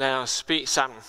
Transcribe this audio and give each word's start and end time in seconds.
Lad 0.00 0.14
os 0.14 0.42
bede 0.42 0.66
sammen. 0.66 1.02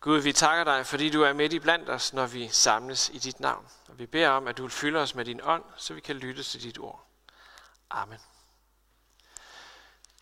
Gud, 0.00 0.20
vi 0.20 0.32
takker 0.32 0.64
dig, 0.64 0.86
fordi 0.86 1.10
du 1.10 1.22
er 1.22 1.32
midt 1.32 1.52
i 1.52 1.58
blandt 1.58 1.90
os, 1.90 2.12
når 2.12 2.26
vi 2.26 2.48
samles 2.48 3.08
i 3.08 3.18
dit 3.18 3.40
navn. 3.40 3.68
Og 3.88 3.98
vi 3.98 4.06
beder 4.06 4.28
om, 4.28 4.48
at 4.48 4.56
du 4.58 4.62
vil 4.62 4.70
fylde 4.70 4.98
os 4.98 5.14
med 5.14 5.24
din 5.24 5.40
ånd, 5.42 5.64
så 5.76 5.94
vi 5.94 6.00
kan 6.00 6.16
lytte 6.16 6.42
til 6.42 6.62
dit 6.62 6.78
ord. 6.78 7.06
Amen. 7.90 8.18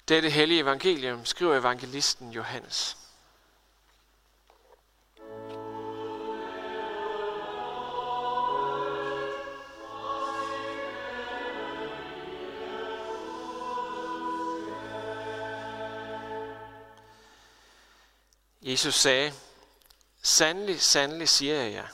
Dette 0.09 0.31
hellige 0.31 0.61
evangelium 0.61 1.25
skriver 1.25 1.57
evangelisten 1.57 2.33
Johannes. 2.33 2.97
Jesus 18.63 18.95
sagde, 18.95 19.35
Sandelig, 20.23 20.81
sandelig 20.81 21.29
siger 21.29 21.55
jeg 21.55 21.73
jer, 21.73 21.87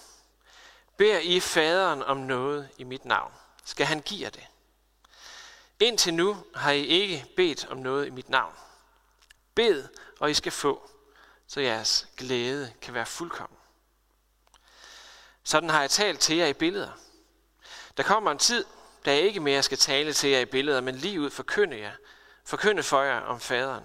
beder 0.97 1.19
I 1.19 1.41
faderen 1.41 2.03
om 2.03 2.17
noget 2.17 2.69
i 2.79 2.85
mit 2.85 3.05
navn, 3.05 3.33
skal 3.65 3.87
han 3.87 4.01
give 4.01 4.23
jer 4.23 4.31
det. 4.31 4.47
Indtil 5.81 6.15
nu 6.15 6.45
har 6.55 6.71
I 6.71 6.85
ikke 6.85 7.27
bedt 7.37 7.67
om 7.67 7.77
noget 7.77 8.07
i 8.07 8.11
mit 8.11 8.29
navn. 8.29 8.55
Bed, 9.55 9.89
og 10.21 10.31
I 10.31 10.35
skal 10.35 10.53
få, 10.53 10.91
så 11.47 11.61
jeres 11.61 12.09
glæde 12.17 12.73
kan 12.83 12.95
være 12.95 13.07
fuldkommen. 13.07 13.59
Sådan 15.45 15.71
har 15.71 15.81
jeg 15.81 15.91
talt 15.91 16.21
til 16.21 16.37
jer 16.37 16.47
i 16.47 16.53
billeder. 16.53 16.93
Der 17.97 18.03
kommer 18.03 18.31
en 18.31 18.39
tid, 18.39 18.65
da 19.05 19.15
jeg 19.15 19.21
ikke 19.21 19.41
mere 19.41 19.63
skal 19.63 19.79
tale 19.79 20.13
til 20.13 20.31
jer 20.31 20.41
i 20.41 20.45
billeder, 20.45 20.81
men 20.81 20.95
lige 20.95 21.21
ud 21.21 21.31
forkynde 21.31 21.79
jer, 21.79 21.93
forkynde 22.45 22.83
for 22.83 23.03
jer 23.03 23.21
om 23.21 23.41
faderen. 23.41 23.85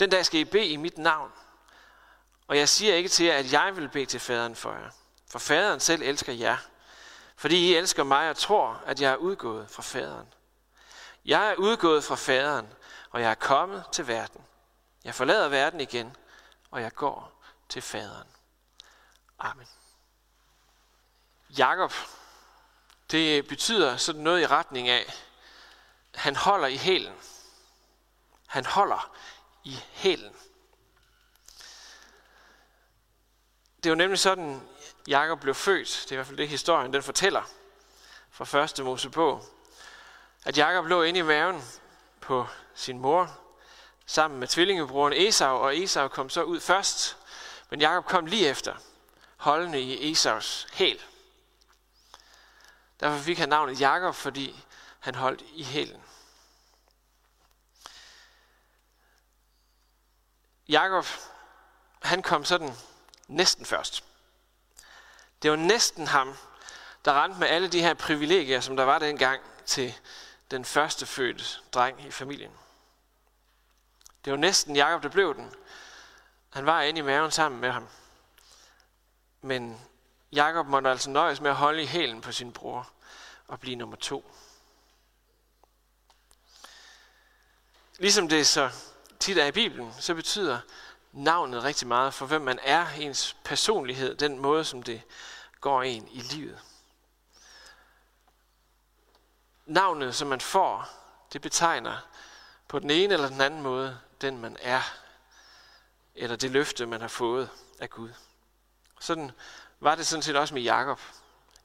Den 0.00 0.10
dag 0.10 0.26
skal 0.26 0.40
I 0.40 0.44
bede 0.44 0.66
i 0.66 0.76
mit 0.76 0.98
navn, 0.98 1.32
og 2.48 2.58
jeg 2.58 2.68
siger 2.68 2.94
ikke 2.94 3.08
til 3.08 3.26
jer, 3.26 3.34
at 3.34 3.52
jeg 3.52 3.76
vil 3.76 3.88
bede 3.88 4.06
til 4.06 4.20
faderen 4.20 4.56
for 4.56 4.72
jer. 4.72 4.90
For 5.30 5.38
faderen 5.38 5.80
selv 5.80 6.02
elsker 6.02 6.32
jer. 6.32 6.56
Fordi 7.36 7.56
I 7.56 7.74
elsker 7.74 8.04
mig 8.04 8.30
og 8.30 8.36
tror, 8.36 8.82
at 8.86 9.00
jeg 9.00 9.12
er 9.12 9.16
udgået 9.16 9.70
fra 9.70 9.82
faderen. 9.82 10.34
Jeg 11.24 11.50
er 11.50 11.54
udgået 11.54 12.04
fra 12.04 12.14
faderen, 12.14 12.68
og 13.10 13.20
jeg 13.20 13.30
er 13.30 13.34
kommet 13.34 13.84
til 13.92 14.06
verden. 14.06 14.44
Jeg 15.04 15.14
forlader 15.14 15.48
verden 15.48 15.80
igen, 15.80 16.16
og 16.70 16.82
jeg 16.82 16.94
går 16.94 17.42
til 17.68 17.82
faderen. 17.82 18.28
Amen. 19.38 19.66
Jakob, 21.58 21.92
det 23.10 23.48
betyder 23.48 23.96
sådan 23.96 24.20
noget 24.22 24.42
i 24.42 24.46
retning 24.46 24.88
af, 24.88 25.14
han 26.14 26.36
holder 26.36 26.68
i 26.68 26.76
hælen. 26.76 27.14
Han 28.46 28.66
holder 28.66 29.16
i 29.64 29.80
hælen. 29.90 30.36
Det 33.84 33.90
er 33.90 33.92
jo 33.92 33.96
nemlig 33.96 34.18
sådan, 34.18 34.68
Jakob 35.08 35.40
blev 35.40 35.54
født. 35.54 36.00
Det 36.04 36.10
er 36.10 36.14
i 36.14 36.16
hvert 36.16 36.26
fald 36.26 36.38
det, 36.38 36.48
historien 36.48 36.92
den 36.92 37.02
fortæller 37.02 37.42
fra 38.30 38.44
første 38.44 38.82
Mosebog. 38.82 39.44
At 40.44 40.58
Jakob 40.58 40.86
lå 40.86 41.02
inde 41.02 41.20
i 41.20 41.22
maven 41.22 41.64
på 42.20 42.46
sin 42.74 42.98
mor, 42.98 43.38
sammen 44.06 44.40
med 44.40 44.48
tvillingebroren 44.48 45.12
Esau, 45.12 45.56
og 45.56 45.78
Esau 45.78 46.08
kom 46.08 46.30
så 46.30 46.42
ud 46.42 46.60
først. 46.60 47.16
Men 47.70 47.80
Jakob 47.80 48.06
kom 48.06 48.26
lige 48.26 48.48
efter, 48.48 48.74
holdende 49.36 49.80
i 49.80 50.12
Esaus 50.12 50.66
hæl. 50.72 51.00
Derfor 53.00 53.18
fik 53.18 53.38
han 53.38 53.48
navnet 53.48 53.80
Jakob, 53.80 54.14
fordi 54.14 54.64
han 55.00 55.14
holdt 55.14 55.42
i 55.54 55.64
hælen. 55.64 56.02
Jakob, 60.68 61.06
han 62.02 62.22
kom 62.22 62.44
sådan 62.44 62.76
næsten 63.28 63.66
først. 63.66 64.04
Det 65.42 65.50
var 65.50 65.56
næsten 65.56 66.06
ham, 66.06 66.36
der 67.04 67.22
rendte 67.22 67.38
med 67.38 67.48
alle 67.48 67.68
de 67.68 67.80
her 67.80 67.94
privilegier, 67.94 68.60
som 68.60 68.76
der 68.76 68.84
var 68.84 68.98
dengang 68.98 69.42
til 69.66 69.94
den 70.50 70.64
første 70.64 71.06
fødte 71.06 71.44
dreng 71.72 72.06
i 72.06 72.10
familien. 72.10 72.52
Det 74.24 74.30
var 74.30 74.36
næsten 74.36 74.76
Jakob, 74.76 75.02
der 75.02 75.08
blev 75.08 75.34
den. 75.34 75.54
Han 76.50 76.66
var 76.66 76.82
inde 76.82 76.98
i 76.98 77.02
maven 77.02 77.30
sammen 77.30 77.60
med 77.60 77.70
ham. 77.70 77.88
Men 79.40 79.80
Jakob 80.32 80.66
måtte 80.66 80.90
altså 80.90 81.10
nøjes 81.10 81.40
med 81.40 81.50
at 81.50 81.56
holde 81.56 81.82
i 81.82 81.86
hælen 81.86 82.20
på 82.20 82.32
sin 82.32 82.52
bror 82.52 82.90
og 83.48 83.60
blive 83.60 83.76
nummer 83.76 83.96
to. 83.96 84.34
Ligesom 87.98 88.28
det 88.28 88.46
så 88.46 88.70
tit 89.20 89.38
er 89.38 89.46
i 89.46 89.52
Bibelen, 89.52 89.94
så 90.00 90.14
betyder 90.14 90.60
navnet 91.14 91.64
rigtig 91.64 91.88
meget 91.88 92.14
for, 92.14 92.26
hvem 92.26 92.42
man 92.42 92.58
er, 92.62 92.88
ens 92.88 93.36
personlighed, 93.44 94.14
den 94.14 94.38
måde, 94.38 94.64
som 94.64 94.82
det 94.82 95.02
går 95.60 95.82
en 95.82 96.08
i 96.08 96.20
livet. 96.20 96.58
Navnet, 99.66 100.14
som 100.14 100.28
man 100.28 100.40
får, 100.40 100.88
det 101.32 101.42
betegner 101.42 101.98
på 102.68 102.78
den 102.78 102.90
ene 102.90 103.14
eller 103.14 103.28
den 103.28 103.40
anden 103.40 103.62
måde, 103.62 104.00
den 104.20 104.38
man 104.38 104.56
er, 104.60 104.82
eller 106.14 106.36
det 106.36 106.50
løfte, 106.50 106.86
man 106.86 107.00
har 107.00 107.08
fået 107.08 107.50
af 107.78 107.90
Gud. 107.90 108.10
Sådan 109.00 109.32
var 109.80 109.94
det 109.94 110.06
sådan 110.06 110.22
set 110.22 110.36
også 110.36 110.54
med 110.54 110.62
Jakob. 110.62 111.00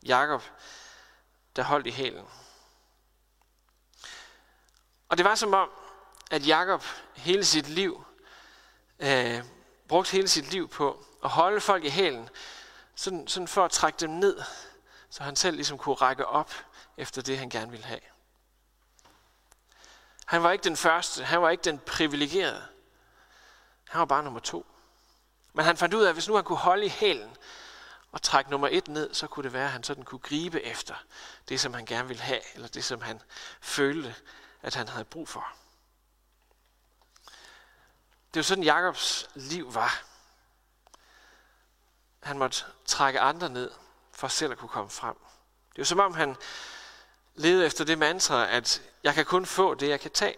Jakob, 0.03 0.43
der 1.55 1.63
holdt 1.63 1.87
i 1.87 1.91
hælen. 1.91 2.25
Og 5.09 5.17
det 5.17 5.25
var 5.25 5.35
som 5.35 5.53
om, 5.53 5.69
at 6.31 6.47
Jakob 6.47 6.83
hele 7.15 7.45
sit 7.45 7.67
liv 7.67 8.05
øh, 8.99 9.43
brugt 9.87 10.09
hele 10.09 10.27
sit 10.27 10.51
liv 10.51 10.69
på 10.69 11.05
at 11.23 11.29
holde 11.29 11.61
folk 11.61 11.83
i 11.83 11.89
hælen, 11.89 12.29
sådan, 12.95 13.27
sådan 13.27 13.47
for 13.47 13.65
at 13.65 13.71
trække 13.71 13.97
dem 13.99 14.09
ned, 14.09 14.41
så 15.09 15.23
han 15.23 15.35
selv 15.35 15.55
ligesom 15.55 15.77
kunne 15.77 15.95
række 15.95 16.25
op 16.25 16.53
efter 16.97 17.21
det, 17.21 17.39
han 17.39 17.49
gerne 17.49 17.71
ville 17.71 17.85
have. 17.85 17.99
Han 20.25 20.43
var 20.43 20.51
ikke 20.51 20.63
den 20.63 20.77
første, 20.77 21.23
han 21.23 21.41
var 21.41 21.49
ikke 21.49 21.63
den 21.63 21.79
privilegerede. 21.79 22.65
Han 23.89 23.99
var 23.99 24.05
bare 24.05 24.23
nummer 24.23 24.39
to. 24.39 24.65
Men 25.53 25.65
han 25.65 25.77
fandt 25.77 25.93
ud 25.93 26.03
af, 26.03 26.09
at 26.09 26.15
hvis 26.15 26.27
nu 26.27 26.35
han 26.35 26.43
kunne 26.43 26.57
holde 26.57 26.85
i 26.85 26.89
hælen 26.89 27.37
og 28.11 28.21
trække 28.21 28.51
nummer 28.51 28.67
et 28.71 28.87
ned, 28.87 29.13
så 29.13 29.27
kunne 29.27 29.43
det 29.43 29.53
være, 29.53 29.65
at 29.65 29.71
han 29.71 29.83
sådan 29.83 30.03
kunne 30.03 30.19
gribe 30.19 30.61
efter 30.61 30.95
det, 31.49 31.59
som 31.59 31.73
han 31.73 31.85
gerne 31.85 32.07
ville 32.07 32.23
have, 32.23 32.55
eller 32.55 32.67
det, 32.67 32.83
som 32.83 33.01
han 33.01 33.21
følte, 33.61 34.15
at 34.61 34.75
han 34.75 34.87
havde 34.87 35.05
brug 35.05 35.29
for. 35.29 35.47
Det 38.33 38.37
er 38.37 38.39
jo 38.39 38.43
sådan, 38.43 38.63
Jakobs 38.63 39.29
liv 39.35 39.73
var. 39.73 40.03
Han 42.23 42.37
måtte 42.37 42.65
trække 42.85 43.19
andre 43.19 43.49
ned, 43.49 43.71
for 44.11 44.27
selv 44.27 44.51
at 44.51 44.57
kunne 44.57 44.69
komme 44.69 44.89
frem. 44.89 45.15
Det 45.69 45.75
er 45.75 45.81
jo 45.81 45.85
som 45.85 45.99
om, 45.99 46.13
han 46.13 46.35
levede 47.35 47.65
efter 47.65 47.85
det 47.85 47.97
mantra, 47.97 48.47
at 48.47 48.81
jeg 49.03 49.13
kan 49.13 49.25
kun 49.25 49.45
få 49.45 49.73
det, 49.73 49.89
jeg 49.89 49.99
kan 49.99 50.11
tage, 50.11 50.37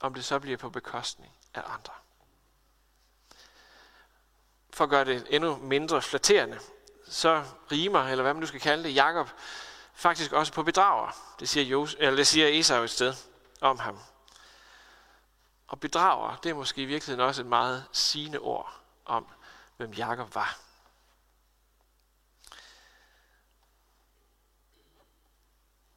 om 0.00 0.14
det 0.14 0.24
så 0.24 0.38
bliver 0.38 0.56
på 0.56 0.70
bekostning 0.70 1.32
af 1.54 1.62
andre. 1.66 1.92
For 4.70 4.84
at 4.84 4.90
gøre 4.90 5.04
det 5.04 5.26
endnu 5.30 5.56
mindre 5.56 6.02
flatterende, 6.02 6.60
så 7.08 7.44
rimer, 7.72 8.02
eller 8.02 8.22
hvad 8.22 8.34
man 8.34 8.40
nu 8.40 8.46
skal 8.46 8.60
kalde 8.60 8.84
det, 8.84 8.94
Jakob 8.94 9.30
faktisk 9.94 10.32
også 10.32 10.52
på 10.52 10.62
bedrager. 10.62 11.36
Det 11.40 11.48
siger, 11.48 11.64
Jos, 11.64 11.96
eller 11.98 12.16
det 12.16 12.26
siger 12.26 12.48
Esau 12.48 12.82
et 12.82 12.90
sted 12.90 13.14
om 13.60 13.78
ham. 13.78 13.98
Og 15.68 15.80
bedrager, 15.80 16.36
det 16.36 16.50
er 16.50 16.54
måske 16.54 16.82
i 16.82 16.84
virkeligheden 16.84 17.26
også 17.28 17.42
et 17.42 17.46
meget 17.46 17.84
sigende 17.92 18.38
ord 18.38 18.80
om, 19.04 19.26
hvem 19.76 19.92
Jakob 19.92 20.34
var. 20.34 20.58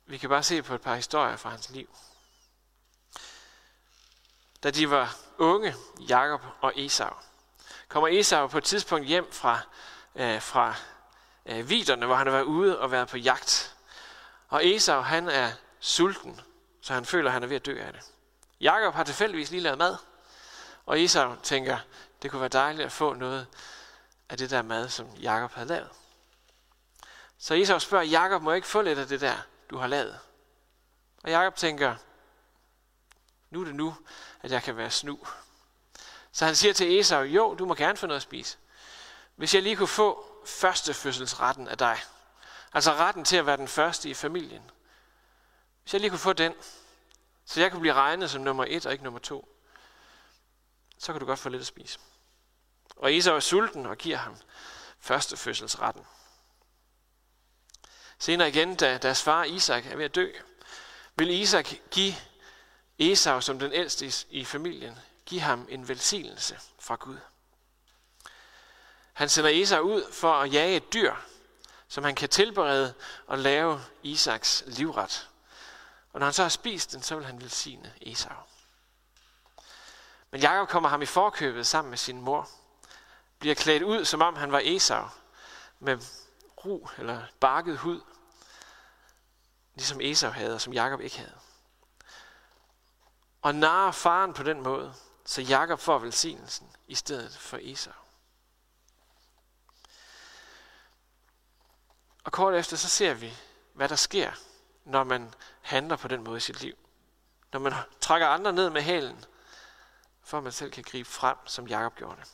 Vi 0.05 0.17
kan 0.17 0.29
bare 0.29 0.43
se 0.43 0.61
på 0.61 0.75
et 0.75 0.81
par 0.81 0.95
historier 0.95 1.35
fra 1.35 1.49
hans 1.49 1.69
liv. 1.69 1.95
Da 4.63 4.71
de 4.71 4.89
var 4.89 5.15
unge, 5.37 5.75
Jakob 5.99 6.41
og 6.61 6.73
Esau, 6.75 7.13
kommer 7.87 8.07
Esau 8.07 8.47
på 8.47 8.57
et 8.57 8.63
tidspunkt 8.63 9.07
hjem 9.07 9.31
fra, 9.31 9.59
øh, 10.15 10.41
fra 10.41 10.75
øh, 11.45 11.69
viderne, 11.69 12.05
hvor 12.05 12.15
han 12.15 12.27
har 12.27 12.33
været 12.33 12.43
ude 12.43 12.79
og 12.79 12.91
været 12.91 13.07
på 13.07 13.17
jagt. 13.17 13.75
Og 14.47 14.67
Esau, 14.67 15.01
han 15.01 15.29
er 15.29 15.51
sulten, 15.79 16.41
så 16.81 16.93
han 16.93 17.05
føler, 17.05 17.29
at 17.29 17.33
han 17.33 17.43
er 17.43 17.47
ved 17.47 17.55
at 17.55 17.65
dø 17.65 17.79
af 17.81 17.93
det. 17.93 18.11
Jakob 18.61 18.93
har 18.93 19.03
tilfældigvis 19.03 19.51
lige 19.51 19.61
lavet 19.61 19.77
mad, 19.77 19.97
og 20.85 21.01
Esau 21.01 21.35
tænker, 21.43 21.77
det 22.21 22.31
kunne 22.31 22.39
være 22.39 22.49
dejligt 22.49 22.85
at 22.85 22.91
få 22.91 23.13
noget 23.13 23.47
af 24.29 24.37
det 24.37 24.49
der 24.49 24.61
mad, 24.61 24.89
som 24.89 25.07
Jakob 25.15 25.51
havde 25.51 25.67
lavet. 25.67 25.89
Så 27.37 27.53
Esau 27.53 27.79
spørger, 27.79 28.05
Jakob 28.05 28.41
må 28.41 28.51
jeg 28.51 28.55
ikke 28.55 28.67
få 28.67 28.81
lidt 28.81 28.99
af 28.99 29.07
det 29.07 29.21
der, 29.21 29.35
du 29.69 29.77
har 29.77 29.87
lavet? 29.87 30.19
Og 31.23 31.29
Jakob 31.29 31.55
tænker, 31.55 31.95
nu 33.49 33.61
er 33.61 33.65
det 33.65 33.75
nu, 33.75 33.95
at 34.41 34.51
jeg 34.51 34.63
kan 34.63 34.77
være 34.77 34.91
snu. 34.91 35.19
Så 36.31 36.45
han 36.45 36.55
siger 36.55 36.73
til 36.73 36.99
Esau, 36.99 37.21
jo, 37.21 37.55
du 37.55 37.65
må 37.65 37.75
gerne 37.75 37.97
få 37.97 38.07
noget 38.07 38.19
at 38.19 38.23
spise. 38.23 38.57
Hvis 39.35 39.53
jeg 39.53 39.63
lige 39.63 39.75
kunne 39.75 39.87
få 39.87 40.25
første 40.45 40.93
fødselsretten 40.93 41.67
af 41.67 41.77
dig, 41.77 41.99
altså 42.73 42.93
retten 42.93 43.25
til 43.25 43.37
at 43.37 43.45
være 43.45 43.57
den 43.57 43.67
første 43.67 44.09
i 44.09 44.13
familien. 44.13 44.71
Hvis 45.81 45.93
jeg 45.93 46.01
lige 46.01 46.09
kunne 46.09 46.19
få 46.19 46.33
den, 46.33 46.53
så 47.49 47.61
jeg 47.61 47.71
kunne 47.71 47.81
blive 47.81 47.93
regnet 47.93 48.31
som 48.31 48.41
nummer 48.41 48.65
et 48.67 48.85
og 48.85 48.91
ikke 48.91 49.03
nummer 49.03 49.19
to. 49.19 49.55
så 50.97 51.11
kan 51.11 51.19
du 51.19 51.25
godt 51.25 51.39
få 51.39 51.49
lidt 51.49 51.59
at 51.59 51.67
spise. 51.67 51.99
Og 52.95 53.15
Esau 53.15 53.35
er 53.35 53.39
sulten 53.39 53.85
og 53.85 53.97
giver 53.97 54.17
ham 54.17 54.35
første 54.99 55.37
fødselsretten. 55.37 56.05
Senere 58.19 58.49
igen, 58.49 58.75
da 58.75 58.97
deres 58.97 59.23
far 59.23 59.43
Isak 59.43 59.85
er 59.85 59.95
ved 59.95 60.05
at 60.05 60.15
dø, 60.15 60.31
vil 61.15 61.29
Isak 61.29 61.69
give 61.91 62.13
Esau 62.99 63.41
som 63.41 63.59
den 63.59 63.73
ældste 63.73 64.25
i 64.29 64.45
familien, 64.45 64.99
give 65.25 65.41
ham 65.41 65.67
en 65.69 65.87
velsignelse 65.87 66.59
fra 66.79 66.95
Gud. 66.95 67.17
Han 69.13 69.29
sender 69.29 69.49
Esau 69.53 69.81
ud 69.81 70.11
for 70.11 70.33
at 70.33 70.53
jage 70.53 70.75
et 70.75 70.93
dyr, 70.93 71.15
som 71.87 72.03
han 72.03 72.15
kan 72.15 72.29
tilberede 72.29 72.93
og 73.27 73.37
lave 73.37 73.81
Isaks 74.03 74.63
livret. 74.67 75.28
Og 76.19 76.21
når 76.21 76.27
han 76.27 76.33
så 76.33 76.41
har 76.41 76.49
spist 76.49 76.91
den, 76.91 77.01
så 77.01 77.15
vil 77.15 77.25
han 77.25 77.41
velsigne 77.41 77.93
Esau. 78.01 78.35
Men 80.31 80.41
Jakob 80.41 80.69
kommer 80.69 80.89
ham 80.89 81.01
i 81.01 81.05
forkøbet 81.05 81.67
sammen 81.67 81.89
med 81.89 81.97
sin 81.97 82.21
mor, 82.21 82.49
bliver 83.39 83.55
klædt 83.55 83.83
ud, 83.83 84.05
som 84.05 84.21
om 84.21 84.35
han 84.35 84.51
var 84.51 84.61
Esau, 84.63 85.07
med 85.79 85.97
ru 86.65 86.87
eller 86.97 87.23
barket 87.39 87.77
hud, 87.77 88.01
ligesom 89.75 90.01
Esau 90.01 90.31
havde, 90.31 90.55
og 90.55 90.61
som 90.61 90.73
Jakob 90.73 91.01
ikke 91.01 91.17
havde. 91.17 91.39
Og 93.41 93.55
narrer 93.55 93.91
faren 93.91 94.33
på 94.33 94.43
den 94.43 94.61
måde, 94.61 94.93
så 95.25 95.41
Jakob 95.41 95.79
får 95.79 95.99
velsignelsen 95.99 96.75
i 96.87 96.95
stedet 96.95 97.37
for 97.37 97.59
Esau. 97.61 97.93
Og 102.23 102.31
kort 102.31 102.55
efter 102.55 102.77
så 102.77 102.89
ser 102.89 103.13
vi, 103.13 103.33
hvad 103.73 103.89
der 103.89 103.95
sker, 103.95 104.31
når 104.89 105.03
man 105.03 105.33
handler 105.61 105.95
på 105.95 106.07
den 106.07 106.23
måde 106.23 106.37
i 106.37 106.39
sit 106.39 106.61
liv. 106.61 106.75
Når 107.53 107.59
man 107.59 107.73
trækker 108.01 108.27
andre 108.27 108.53
ned 108.53 108.69
med 108.69 108.81
halen, 108.81 109.25
for 110.23 110.37
at 110.37 110.43
man 110.43 110.51
selv 110.51 110.71
kan 110.71 110.83
gribe 110.83 111.09
frem, 111.09 111.37
som 111.45 111.67
Jakob 111.67 111.95
gjorde 111.95 112.15
det. 112.21 112.31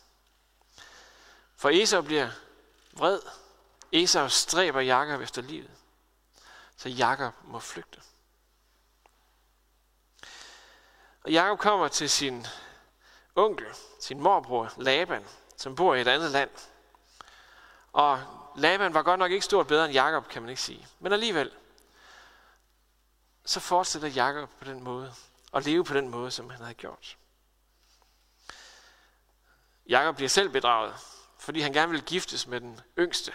For 1.56 1.70
Esau 1.70 2.02
bliver 2.02 2.30
vred. 2.94 3.20
Esau 3.92 4.30
stræber 4.30 4.82
Jakob 4.82 5.22
efter 5.22 5.42
livet. 5.42 5.72
Så 6.78 6.90
Jakob 6.90 7.34
må 7.44 7.60
flygte. 7.60 8.02
Og 11.24 11.32
Jakob 11.32 11.60
kommer 11.60 11.88
til 11.88 12.10
sin 12.10 12.48
onkel, 13.36 13.68
sin 14.00 14.20
morbror 14.20 14.74
Laban, 14.78 15.26
som 15.58 15.76
bor 15.76 15.96
i 15.96 16.02
et 16.02 16.08
andet 16.08 16.32
land. 16.32 16.50
Og 17.94 18.24
Laban 18.56 18.94
var 18.94 19.04
godt 19.04 19.20
nok 19.20 19.32
ikke 19.32 19.46
stort 19.46 19.68
bedre 19.68 19.86
end 19.86 19.94
Jakob, 19.94 20.28
kan 20.28 20.42
man 20.42 20.50
ikke 20.50 20.62
sige. 20.62 20.88
Men 21.00 21.14
alligevel, 21.14 21.52
så 23.46 23.60
fortsætter 23.60 24.08
Jakob 24.08 24.50
på 24.60 24.66
den 24.66 24.84
måde, 24.84 25.14
og 25.52 25.62
leve 25.62 25.84
på 25.84 25.94
den 25.94 26.10
måde, 26.10 26.32
som 26.32 26.50
han 26.50 26.62
havde 26.62 26.74
gjort. 26.74 27.18
Jakob 29.90 30.16
bliver 30.16 30.30
selv 30.30 30.50
bedraget, 30.50 30.96
fordi 31.40 31.60
han 31.60 31.74
gerne 31.74 31.92
vil 31.92 32.02
giftes 32.02 32.48
med 32.48 32.62
den 32.62 32.82
yngste 33.00 33.34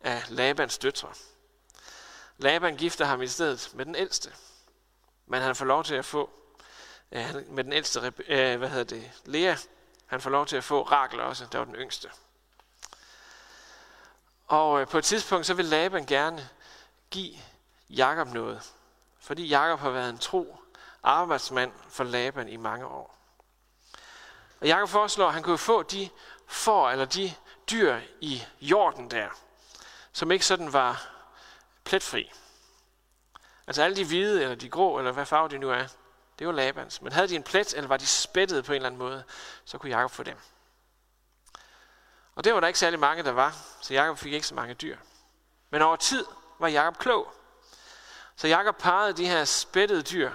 af 0.00 0.24
Labans 0.28 0.78
døtre. 0.78 1.12
Laban 2.38 2.76
gifter 2.76 3.04
ham 3.04 3.22
i 3.22 3.26
stedet 3.26 3.70
med 3.74 3.84
den 3.84 3.94
ældste, 3.94 4.32
men 5.26 5.42
han 5.42 5.56
får 5.56 5.64
lov 5.64 5.84
til 5.84 5.94
at 5.94 6.04
få 6.04 6.30
med 7.46 7.64
den 7.64 7.72
ældste, 7.72 8.12
øh, 8.28 8.58
hvad 8.58 8.68
hedder 8.68 8.84
det, 8.84 9.12
Lea, 9.24 9.56
han 10.06 10.20
får 10.20 10.30
lov 10.30 10.46
til 10.46 10.56
at 10.56 10.64
få 10.64 10.82
Rakel 10.82 11.20
også, 11.20 11.46
der 11.52 11.58
var 11.58 11.64
den 11.64 11.74
yngste. 11.74 12.10
Og 14.46 14.80
øh, 14.80 14.88
på 14.88 14.98
et 14.98 15.04
tidspunkt, 15.04 15.46
så 15.46 15.54
vil 15.54 15.64
Laban 15.64 16.06
gerne 16.06 16.48
give 17.10 17.34
Jakob 17.90 18.28
noget, 18.28 18.72
fordi 19.26 19.46
Jakob 19.46 19.80
har 19.80 19.90
været 19.90 20.10
en 20.10 20.18
tro 20.18 20.56
arbejdsmand 21.02 21.72
for 21.88 22.04
Laban 22.04 22.48
i 22.48 22.56
mange 22.56 22.86
år. 22.86 23.18
Og 24.60 24.66
Jakob 24.66 24.88
foreslår, 24.88 25.26
at 25.26 25.34
han 25.34 25.42
kunne 25.42 25.58
få 25.58 25.82
de 25.82 26.08
får 26.46 26.90
eller 26.90 27.04
de 27.04 27.34
dyr 27.70 28.00
i 28.20 28.42
jorden 28.60 29.10
der, 29.10 29.28
som 30.12 30.30
ikke 30.30 30.46
sådan 30.46 30.72
var 30.72 31.08
pletfri. 31.84 32.32
Altså 33.66 33.82
alle 33.82 33.96
de 33.96 34.04
hvide, 34.04 34.42
eller 34.42 34.54
de 34.54 34.68
grå, 34.68 34.98
eller 34.98 35.12
hvad 35.12 35.26
farve 35.26 35.48
de 35.48 35.58
nu 35.58 35.70
er, 35.70 35.86
det 36.38 36.46
var 36.46 36.52
Labans. 36.52 37.02
Men 37.02 37.12
havde 37.12 37.28
de 37.28 37.36
en 37.36 37.42
plet, 37.42 37.74
eller 37.74 37.88
var 37.88 37.96
de 37.96 38.06
spættet 38.06 38.64
på 38.64 38.72
en 38.72 38.76
eller 38.76 38.86
anden 38.86 38.98
måde, 38.98 39.24
så 39.64 39.78
kunne 39.78 39.90
Jakob 39.90 40.10
få 40.10 40.22
dem. 40.22 40.38
Og 42.34 42.44
det 42.44 42.54
var 42.54 42.60
der 42.60 42.66
ikke 42.66 42.78
særlig 42.78 42.98
mange, 42.98 43.22
der 43.22 43.32
var, 43.32 43.56
så 43.80 43.94
Jakob 43.94 44.18
fik 44.18 44.32
ikke 44.32 44.46
så 44.46 44.54
mange 44.54 44.74
dyr. 44.74 44.96
Men 45.70 45.82
over 45.82 45.96
tid 45.96 46.24
var 46.58 46.68
Jakob 46.68 46.98
klog. 46.98 47.35
Så 48.36 48.48
Jakob 48.48 48.76
parrede 48.76 49.12
de 49.12 49.26
her 49.26 49.44
spættede 49.44 50.02
dyr 50.02 50.32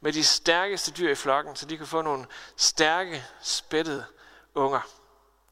med 0.00 0.12
de 0.12 0.24
stærkeste 0.24 0.92
dyr 0.92 1.10
i 1.10 1.14
flokken, 1.14 1.56
så 1.56 1.66
de 1.66 1.78
kunne 1.78 1.86
få 1.86 2.02
nogle 2.02 2.26
stærke, 2.56 3.24
spættede 3.42 4.04
unger, 4.54 4.80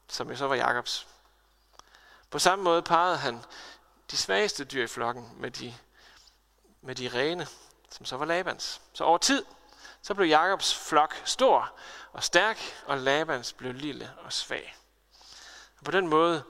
som 0.07 0.29
jo 0.29 0.35
så 0.35 0.47
var 0.47 0.55
Jakobs. 0.55 1.07
På 2.29 2.39
samme 2.39 2.63
måde 2.63 2.81
parrede 2.81 3.17
han 3.17 3.43
de 4.11 4.17
svageste 4.17 4.63
dyr 4.63 4.83
i 4.83 4.87
flokken 4.87 5.33
med 5.37 5.51
de, 5.51 5.75
med 6.81 6.95
de 6.95 7.09
rene, 7.09 7.47
som 7.89 8.05
så 8.05 8.17
var 8.17 8.25
Labans. 8.25 8.81
Så 8.93 9.03
over 9.03 9.17
tid, 9.17 9.45
så 10.01 10.13
blev 10.13 10.27
Jakobs 10.27 10.75
flok 10.75 11.21
stor 11.25 11.73
og 12.11 12.23
stærk, 12.23 12.83
og 12.85 12.97
Labans 12.97 13.53
blev 13.53 13.73
lille 13.73 14.13
og 14.17 14.33
svag. 14.33 14.75
Og 15.77 15.85
på 15.85 15.91
den 15.91 16.07
måde 16.07 16.43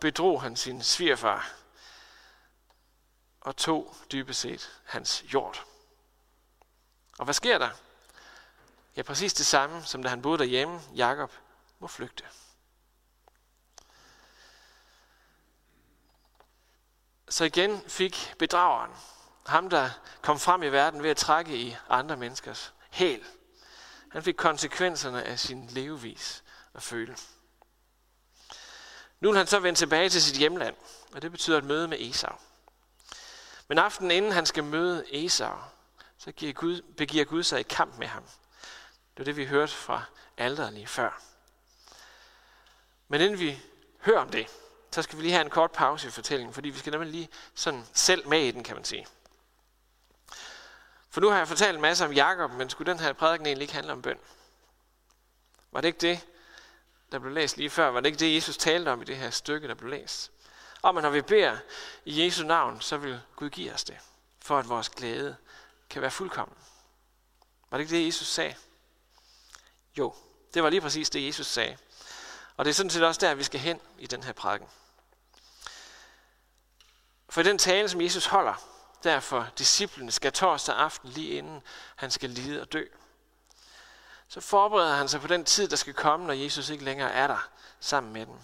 bedrog 0.00 0.42
han 0.42 0.56
sin 0.56 0.82
svigerfar 0.82 1.52
og 3.46 3.56
tog 3.56 3.96
dybest 4.12 4.40
set 4.40 4.80
hans 4.84 5.24
jord. 5.34 5.64
Og 7.18 7.24
hvad 7.24 7.34
sker 7.34 7.58
der? 7.58 7.70
Ja, 8.96 9.02
præcis 9.02 9.34
det 9.34 9.46
samme, 9.46 9.84
som 9.84 10.02
da 10.02 10.08
han 10.08 10.22
boede 10.22 10.38
derhjemme. 10.38 10.80
Jakob 10.94 11.32
må 11.78 11.86
flygte. 11.86 12.24
Så 17.28 17.44
igen 17.44 17.80
fik 17.88 18.34
bedrageren, 18.38 18.92
ham 19.46 19.70
der 19.70 19.90
kom 20.22 20.38
frem 20.38 20.62
i 20.62 20.68
verden 20.68 21.02
ved 21.02 21.10
at 21.10 21.16
trække 21.16 21.56
i 21.56 21.76
andre 21.88 22.16
menneskers 22.16 22.74
hæl. 22.90 23.24
Han 24.10 24.22
fik 24.22 24.34
konsekvenserne 24.34 25.22
af 25.22 25.38
sin 25.38 25.66
levevis 25.66 26.44
at 26.74 26.82
føle. 26.82 27.16
Nu 29.20 29.30
vil 29.30 29.38
han 29.38 29.46
så 29.46 29.58
vende 29.58 29.78
tilbage 29.78 30.08
til 30.08 30.22
sit 30.22 30.36
hjemland, 30.36 30.76
og 31.12 31.22
det 31.22 31.30
betyder 31.30 31.58
et 31.58 31.64
møde 31.64 31.88
med 31.88 32.00
Esau. 32.00 32.36
Men 33.68 33.78
aftenen 33.78 34.10
inden 34.10 34.32
han 34.32 34.46
skal 34.46 34.64
møde 34.64 35.24
Esau, 35.24 35.58
så 36.18 36.32
giver 36.32 36.52
Gud, 36.52 36.82
begiver 36.82 37.24
Gud 37.24 37.42
sig 37.42 37.60
i 37.60 37.62
kamp 37.62 37.98
med 37.98 38.06
ham. 38.06 38.22
Det 38.22 39.18
var 39.18 39.24
det, 39.24 39.36
vi 39.36 39.46
hørte 39.46 39.72
fra 39.72 40.02
alderen 40.36 40.74
lige 40.74 40.86
før. 40.86 41.22
Men 43.08 43.20
inden 43.20 43.40
vi 43.40 43.62
hører 44.00 44.20
om 44.20 44.30
det, 44.30 44.46
så 44.90 45.02
skal 45.02 45.18
vi 45.18 45.22
lige 45.22 45.32
have 45.32 45.44
en 45.44 45.50
kort 45.50 45.72
pause 45.72 46.08
i 46.08 46.10
fortællingen, 46.10 46.54
fordi 46.54 46.68
vi 46.68 46.78
skal 46.78 46.90
nemlig 46.90 47.10
lige 47.10 47.28
sådan 47.54 47.84
selv 47.92 48.28
med 48.28 48.40
i 48.40 48.50
den, 48.50 48.64
kan 48.64 48.76
man 48.76 48.84
sige. 48.84 49.06
For 51.10 51.20
nu 51.20 51.28
har 51.28 51.38
jeg 51.38 51.48
fortalt 51.48 51.74
en 51.74 51.82
masse 51.82 52.04
om 52.04 52.12
Jakob, 52.12 52.50
men 52.50 52.70
skulle 52.70 52.92
den 52.92 53.00
her 53.00 53.12
prædiken 53.12 53.46
egentlig 53.46 53.62
ikke 53.62 53.74
handle 53.74 53.92
om 53.92 54.02
bøn? 54.02 54.18
Var 55.72 55.80
det 55.80 55.88
ikke 55.88 55.98
det, 55.98 56.26
der 57.12 57.18
blev 57.18 57.32
læst 57.32 57.56
lige 57.56 57.70
før? 57.70 57.88
Var 57.88 58.00
det 58.00 58.06
ikke 58.06 58.18
det, 58.18 58.34
Jesus 58.34 58.56
talte 58.56 58.88
om 58.88 59.02
i 59.02 59.04
det 59.04 59.16
her 59.16 59.30
stykke, 59.30 59.68
der 59.68 59.74
blev 59.74 59.90
læst? 59.90 60.32
Om 60.86 60.96
at 60.96 61.02
når 61.02 61.10
vi 61.10 61.22
beder 61.22 61.56
i 62.04 62.24
Jesu 62.24 62.44
navn, 62.44 62.80
så 62.80 62.96
vil 62.96 63.20
Gud 63.36 63.50
give 63.50 63.72
os 63.72 63.84
det, 63.84 63.98
for 64.42 64.58
at 64.58 64.68
vores 64.68 64.88
glæde 64.88 65.36
kan 65.90 66.02
være 66.02 66.10
fuldkommen. 66.10 66.58
Var 67.70 67.78
det 67.78 67.84
ikke 67.84 67.96
det, 67.96 68.06
Jesus 68.06 68.28
sagde? 68.28 68.54
Jo, 69.98 70.14
det 70.54 70.62
var 70.62 70.70
lige 70.70 70.80
præcis 70.80 71.10
det, 71.10 71.26
Jesus 71.26 71.46
sagde. 71.46 71.76
Og 72.56 72.64
det 72.64 72.70
er 72.70 72.74
sådan 72.74 72.90
set 72.90 73.04
også 73.04 73.20
der, 73.20 73.34
vi 73.34 73.42
skal 73.42 73.60
hen 73.60 73.80
i 73.98 74.06
den 74.06 74.22
her 74.22 74.32
prædiken. 74.32 74.68
For 77.28 77.42
den 77.42 77.58
tale, 77.58 77.88
som 77.88 78.00
Jesus 78.00 78.26
holder, 78.26 78.54
derfor 79.04 79.48
disciplene 79.58 80.12
skal 80.12 80.32
torsdag 80.32 80.76
aften 80.76 81.08
lige 81.08 81.30
inden 81.30 81.62
han 81.96 82.10
skal 82.10 82.30
lide 82.30 82.60
og 82.60 82.72
dø, 82.72 82.84
så 84.28 84.40
forbereder 84.40 84.94
han 84.94 85.08
sig 85.08 85.20
på 85.20 85.26
den 85.26 85.44
tid, 85.44 85.68
der 85.68 85.76
skal 85.76 85.94
komme, 85.94 86.26
når 86.26 86.34
Jesus 86.34 86.68
ikke 86.68 86.84
længere 86.84 87.12
er 87.12 87.26
der 87.26 87.48
sammen 87.80 88.12
med 88.12 88.26
dem. 88.26 88.38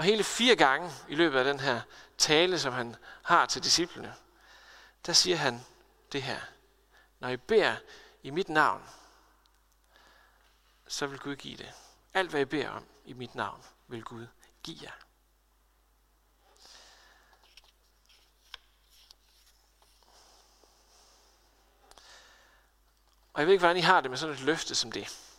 Og 0.00 0.04
hele 0.04 0.24
fire 0.24 0.56
gange 0.56 0.90
i 1.08 1.14
løbet 1.14 1.38
af 1.38 1.44
den 1.44 1.60
her 1.60 1.80
tale, 2.18 2.58
som 2.58 2.72
han 2.72 2.96
har 3.22 3.46
til 3.46 3.64
disciplene, 3.64 4.14
der 5.06 5.12
siger 5.12 5.36
han 5.36 5.60
det 6.12 6.22
her. 6.22 6.40
Når 7.18 7.28
I 7.28 7.36
beder 7.36 7.76
i 8.22 8.30
mit 8.30 8.48
navn, 8.48 8.82
så 10.88 11.06
vil 11.06 11.18
Gud 11.18 11.36
give 11.36 11.56
det. 11.56 11.72
Alt 12.14 12.30
hvad 12.30 12.40
I 12.40 12.44
beder 12.44 12.70
om 12.70 12.86
i 13.04 13.12
mit 13.12 13.34
navn, 13.34 13.64
vil 13.88 14.04
Gud 14.04 14.26
give 14.62 14.78
jer. 14.82 14.92
Og 23.32 23.40
jeg 23.40 23.46
ved 23.46 23.52
ikke, 23.52 23.62
hvordan 23.62 23.76
I 23.76 23.80
har 23.80 24.00
det 24.00 24.10
med 24.10 24.18
sådan 24.18 24.34
et 24.34 24.40
løfte 24.40 24.74
som 24.74 24.92
det. 24.92 25.29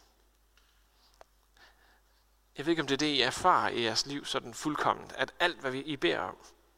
Jeg 2.58 2.66
ved 2.66 2.72
ikke, 2.72 2.82
om 2.82 2.88
det 2.88 2.94
er 2.94 2.98
det, 2.98 3.06
I 3.06 3.22
erfarer 3.22 3.70
i 3.70 3.84
jeres 3.84 4.06
liv 4.06 4.26
sådan 4.26 4.54
fuldkommen, 4.54 5.12
at 5.16 5.34
alt, 5.40 5.60
hvad 5.60 5.74
I 5.74 5.98
beder 5.98 6.20
om, 6.20 6.38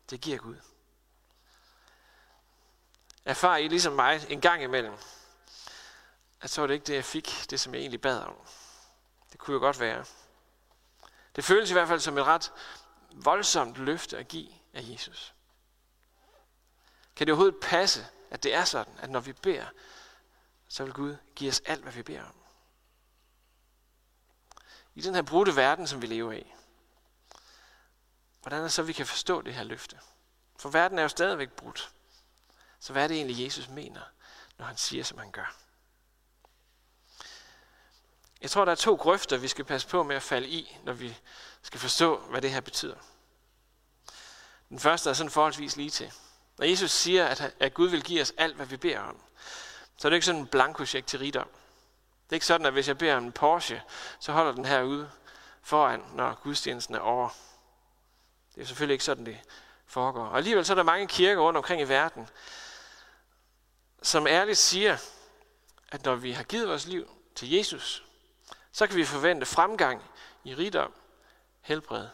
det 0.10 0.22
giver 0.22 0.38
Gud. 0.38 0.56
Erfarer 3.26 3.58
I 3.58 3.68
ligesom 3.68 3.94
mig 3.94 4.22
en 4.30 4.42
gang 4.42 4.64
imellem, 4.64 4.94
at 6.42 6.50
så 6.50 6.62
var 6.62 6.68
det 6.68 6.74
ikke 6.74 6.86
det, 6.86 6.96
jeg 6.96 7.06
fik, 7.06 7.46
det 7.50 7.60
som 7.60 7.74
jeg 7.74 7.80
egentlig 7.80 8.02
bad 8.02 8.20
om. 8.20 8.36
Det 9.32 9.40
kunne 9.40 9.54
jo 9.54 9.60
godt 9.60 9.80
være. 9.80 10.06
Det 11.36 11.44
føles 11.44 11.70
i 11.70 11.74
hvert 11.74 11.88
fald 11.88 12.00
som 12.00 12.18
et 12.18 12.26
ret 12.26 12.52
voldsomt 13.12 13.78
løfte 13.78 14.18
at 14.18 14.28
give 14.28 14.50
af 14.74 14.82
Jesus. 14.84 15.34
Kan 17.16 17.28
det 17.28 17.34
overhovedet 17.34 17.60
passe, 17.62 18.08
at 18.30 18.44
det 18.44 18.54
er 18.54 18.64
sådan, 18.64 18.94
at 19.00 19.10
når 19.10 19.20
vi 19.20 19.34
beder, 19.34 19.66
så 20.68 20.84
vil 20.84 20.94
Gud 20.94 21.16
give 21.36 21.50
os 21.50 21.62
alt, 21.66 21.82
hvad 21.82 21.94
vi 21.94 22.04
beder 22.04 22.24
om? 22.24 22.43
I 24.96 25.02
den 25.02 25.16
her 25.16 25.22
brudte 25.22 25.56
verden, 25.56 25.88
som 25.88 26.02
vi 26.02 26.08
lever 26.08 26.32
i, 26.32 26.54
hvordan 28.42 28.60
er 28.60 28.64
det 28.64 28.72
så, 28.72 28.84
vi 28.84 28.94
kan 28.94 29.06
forstå 29.06 29.42
det 29.42 29.54
her 29.54 29.64
løfte? 29.64 30.00
For 30.60 30.70
verden 30.70 30.98
er 30.98 31.04
jo 31.04 31.10
stadigvæk 31.10 31.52
brudt. 31.52 31.92
Så 32.80 32.94
hvad 32.94 33.04
er 33.04 33.08
det 33.08 33.18
egentlig, 33.18 33.46
Jesus 33.46 33.70
mener, 33.70 34.02
når 34.58 34.66
han 34.66 34.78
siger, 34.78 35.04
som 35.04 35.18
han 35.18 35.32
gør? 35.32 35.56
Jeg 38.42 38.52
tror, 38.52 38.66
der 38.66 38.72
er 38.72 38.76
to 38.76 38.96
grøfter, 38.96 39.38
vi 39.38 39.48
skal 39.48 39.66
passe 39.66 39.88
på 39.88 40.04
med 40.04 40.16
at 40.16 40.24
falde 40.24 40.48
i, 40.48 40.78
når 40.84 40.94
vi 40.94 41.18
skal 41.62 41.80
forstå, 41.80 42.20
hvad 42.20 42.42
det 42.42 42.52
her 42.52 42.62
betyder. 42.62 42.98
Den 44.70 44.80
første 44.80 45.10
er 45.10 45.14
sådan 45.14 45.32
forholdsvis 45.32 45.76
lige 45.76 45.90
til. 45.90 46.14
Når 46.58 46.66
Jesus 46.66 46.92
siger, 46.92 47.52
at 47.60 47.74
Gud 47.74 47.90
vil 47.90 48.04
give 48.04 48.22
os 48.22 48.34
alt, 48.38 48.56
hvad 48.56 48.66
vi 48.66 48.78
beder 48.78 49.00
om, 49.00 49.22
så 49.98 50.08
er 50.08 50.10
det 50.10 50.16
ikke 50.16 50.26
sådan 50.26 50.42
en 50.42 50.48
blankosjek 50.48 51.08
til 51.08 51.20
rigdom. 51.20 51.50
Det 52.34 52.36
er 52.36 52.38
ikke 52.38 52.46
sådan, 52.46 52.66
at 52.66 52.74
hvis 52.74 52.88
jeg 52.88 52.98
beder 52.98 53.16
om 53.16 53.24
en 53.24 53.32
Porsche, 53.32 53.84
så 54.20 54.32
holder 54.32 54.52
den 54.52 54.66
herude 54.66 55.12
foran, 55.62 56.04
når 56.14 56.40
gudstjenesten 56.44 56.96
er 56.96 57.00
over. 57.00 57.30
Det 58.56 58.62
er 58.62 58.66
selvfølgelig 58.66 58.94
ikke 58.94 59.04
sådan, 59.04 59.26
det 59.26 59.40
foregår. 59.86 60.26
Og 60.26 60.38
alligevel 60.38 60.66
så 60.66 60.74
er 60.74 60.76
der 60.76 60.84
mange 60.84 61.08
kirker 61.08 61.42
rundt 61.42 61.58
omkring 61.58 61.82
i 61.82 61.84
verden, 61.84 62.30
som 64.02 64.28
ærligt 64.28 64.58
siger, 64.58 64.98
at 65.92 66.06
når 66.06 66.16
vi 66.16 66.32
har 66.32 66.44
givet 66.44 66.68
vores 66.68 66.88
liv 66.88 67.12
til 67.36 67.50
Jesus, 67.50 68.04
så 68.72 68.88
kan 68.88 68.96
vi 68.96 69.06
forvente 69.06 69.46
fremgang 69.46 70.04
i 70.44 70.56
rigdom, 70.56 70.94
helbred 71.62 72.08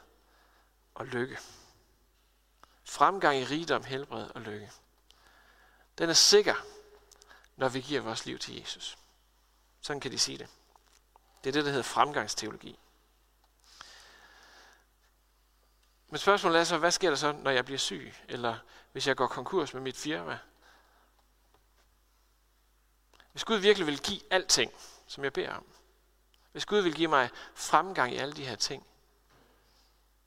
og 0.95 1.05
lykke. 1.05 1.39
Fremgang 2.83 3.37
i 3.37 3.45
rigdom, 3.45 3.83
helbred 3.83 4.29
og 4.35 4.41
lykke. 4.41 4.71
Den 5.97 6.09
er 6.09 6.13
sikker, 6.13 6.55
når 7.55 7.69
vi 7.69 7.81
giver 7.81 8.01
vores 8.01 8.25
liv 8.25 8.39
til 8.39 8.59
Jesus. 8.59 8.98
Sådan 9.81 9.99
kan 9.99 10.11
de 10.11 10.19
sige 10.19 10.37
det. 10.37 10.47
Det 11.43 11.49
er 11.49 11.53
det, 11.53 11.65
der 11.65 11.71
hedder 11.71 11.83
fremgangsteologi. 11.83 12.79
Men 16.09 16.17
spørgsmålet 16.17 16.59
er 16.59 16.63
så, 16.63 16.77
hvad 16.77 16.91
sker 16.91 17.09
der 17.09 17.17
så, 17.17 17.31
når 17.31 17.51
jeg 17.51 17.65
bliver 17.65 17.77
syg, 17.77 18.13
eller 18.27 18.57
hvis 18.91 19.07
jeg 19.07 19.15
går 19.15 19.27
konkurs 19.27 19.73
med 19.73 19.81
mit 19.81 19.97
firma? 19.97 20.39
Hvis 23.31 23.43
Gud 23.43 23.57
virkelig 23.57 23.87
vil 23.87 23.99
give 23.99 24.21
alting, 24.29 24.71
som 25.07 25.23
jeg 25.23 25.33
beder 25.33 25.53
om, 25.53 25.65
hvis 26.51 26.65
Gud 26.65 26.79
vil 26.79 26.95
give 26.95 27.07
mig 27.07 27.29
fremgang 27.53 28.13
i 28.13 28.17
alle 28.17 28.33
de 28.33 28.45
her 28.45 28.55
ting, 28.55 28.85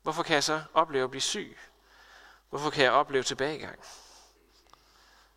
hvorfor 0.03 0.23
kan 0.23 0.35
jeg 0.35 0.45
så 0.45 0.63
opleve 0.75 1.05
at 1.05 1.11
blive 1.11 1.21
syg? 1.21 1.59
Hvorfor 2.51 2.71
kan 2.71 2.85
jeg 2.85 2.93
opleve 2.93 3.23
tilbagegang? 3.23 3.79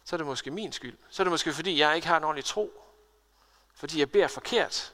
Så 0.04 0.16
er 0.16 0.18
det 0.18 0.28
måske 0.28 0.52
min 0.52 0.72
skyld. 0.72 0.98
Så 1.10 1.22
er 1.22 1.24
det 1.24 1.32
måske 1.32 1.54
fordi, 1.54 1.80
jeg 1.80 1.96
ikke 1.96 2.08
har 2.08 2.18
en 2.18 2.24
ordentlig 2.24 2.46
tro. 2.46 2.85
Fordi 3.76 4.00
jeg 4.00 4.12
beder 4.12 4.28
forkert. 4.28 4.94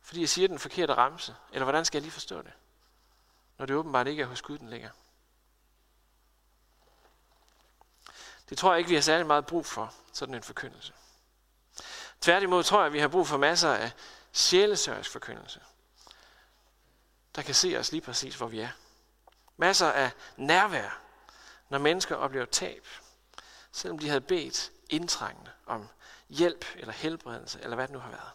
Fordi 0.00 0.20
jeg 0.20 0.28
siger 0.28 0.48
den 0.48 0.58
forkerte 0.58 0.94
ramse. 0.94 1.34
Eller 1.52 1.64
hvordan 1.64 1.84
skal 1.84 1.98
jeg 1.98 2.02
lige 2.02 2.12
forstå 2.12 2.42
det? 2.42 2.52
Når 3.58 3.66
det 3.66 3.76
åbenbart 3.76 4.06
ikke 4.06 4.22
er 4.22 4.26
hos 4.26 4.42
Gud, 4.42 4.58
den 4.58 4.70
ligger. 4.70 4.90
Det 8.48 8.58
tror 8.58 8.72
jeg 8.72 8.78
ikke, 8.78 8.88
vi 8.88 8.94
har 8.94 9.02
særlig 9.02 9.26
meget 9.26 9.46
brug 9.46 9.66
for, 9.66 9.94
sådan 10.12 10.34
en 10.34 10.42
forkyndelse. 10.42 10.92
Tværtimod 12.20 12.64
tror 12.64 12.78
jeg, 12.78 12.86
at 12.86 12.92
vi 12.92 12.98
har 12.98 13.08
brug 13.08 13.26
for 13.26 13.36
masser 13.36 13.74
af 13.74 13.92
sjælesørgs 14.32 15.08
forkyndelse, 15.08 15.60
der 17.34 17.42
kan 17.42 17.54
se 17.54 17.76
os 17.78 17.92
lige 17.92 18.00
præcis, 18.00 18.36
hvor 18.36 18.46
vi 18.46 18.60
er. 18.60 18.70
Masser 19.56 19.92
af 19.92 20.10
nærvær, 20.36 21.00
når 21.68 21.78
mennesker 21.78 22.16
oplever 22.16 22.46
tab, 22.46 22.86
selvom 23.72 23.98
de 23.98 24.08
havde 24.08 24.20
bedt 24.20 24.72
indtrængende 24.90 25.50
om 25.66 25.88
hjælp 26.28 26.64
eller 26.76 26.92
helbredelse, 26.92 27.60
eller 27.60 27.74
hvad 27.74 27.86
det 27.86 27.92
nu 27.92 27.98
har 27.98 28.10
været. 28.10 28.30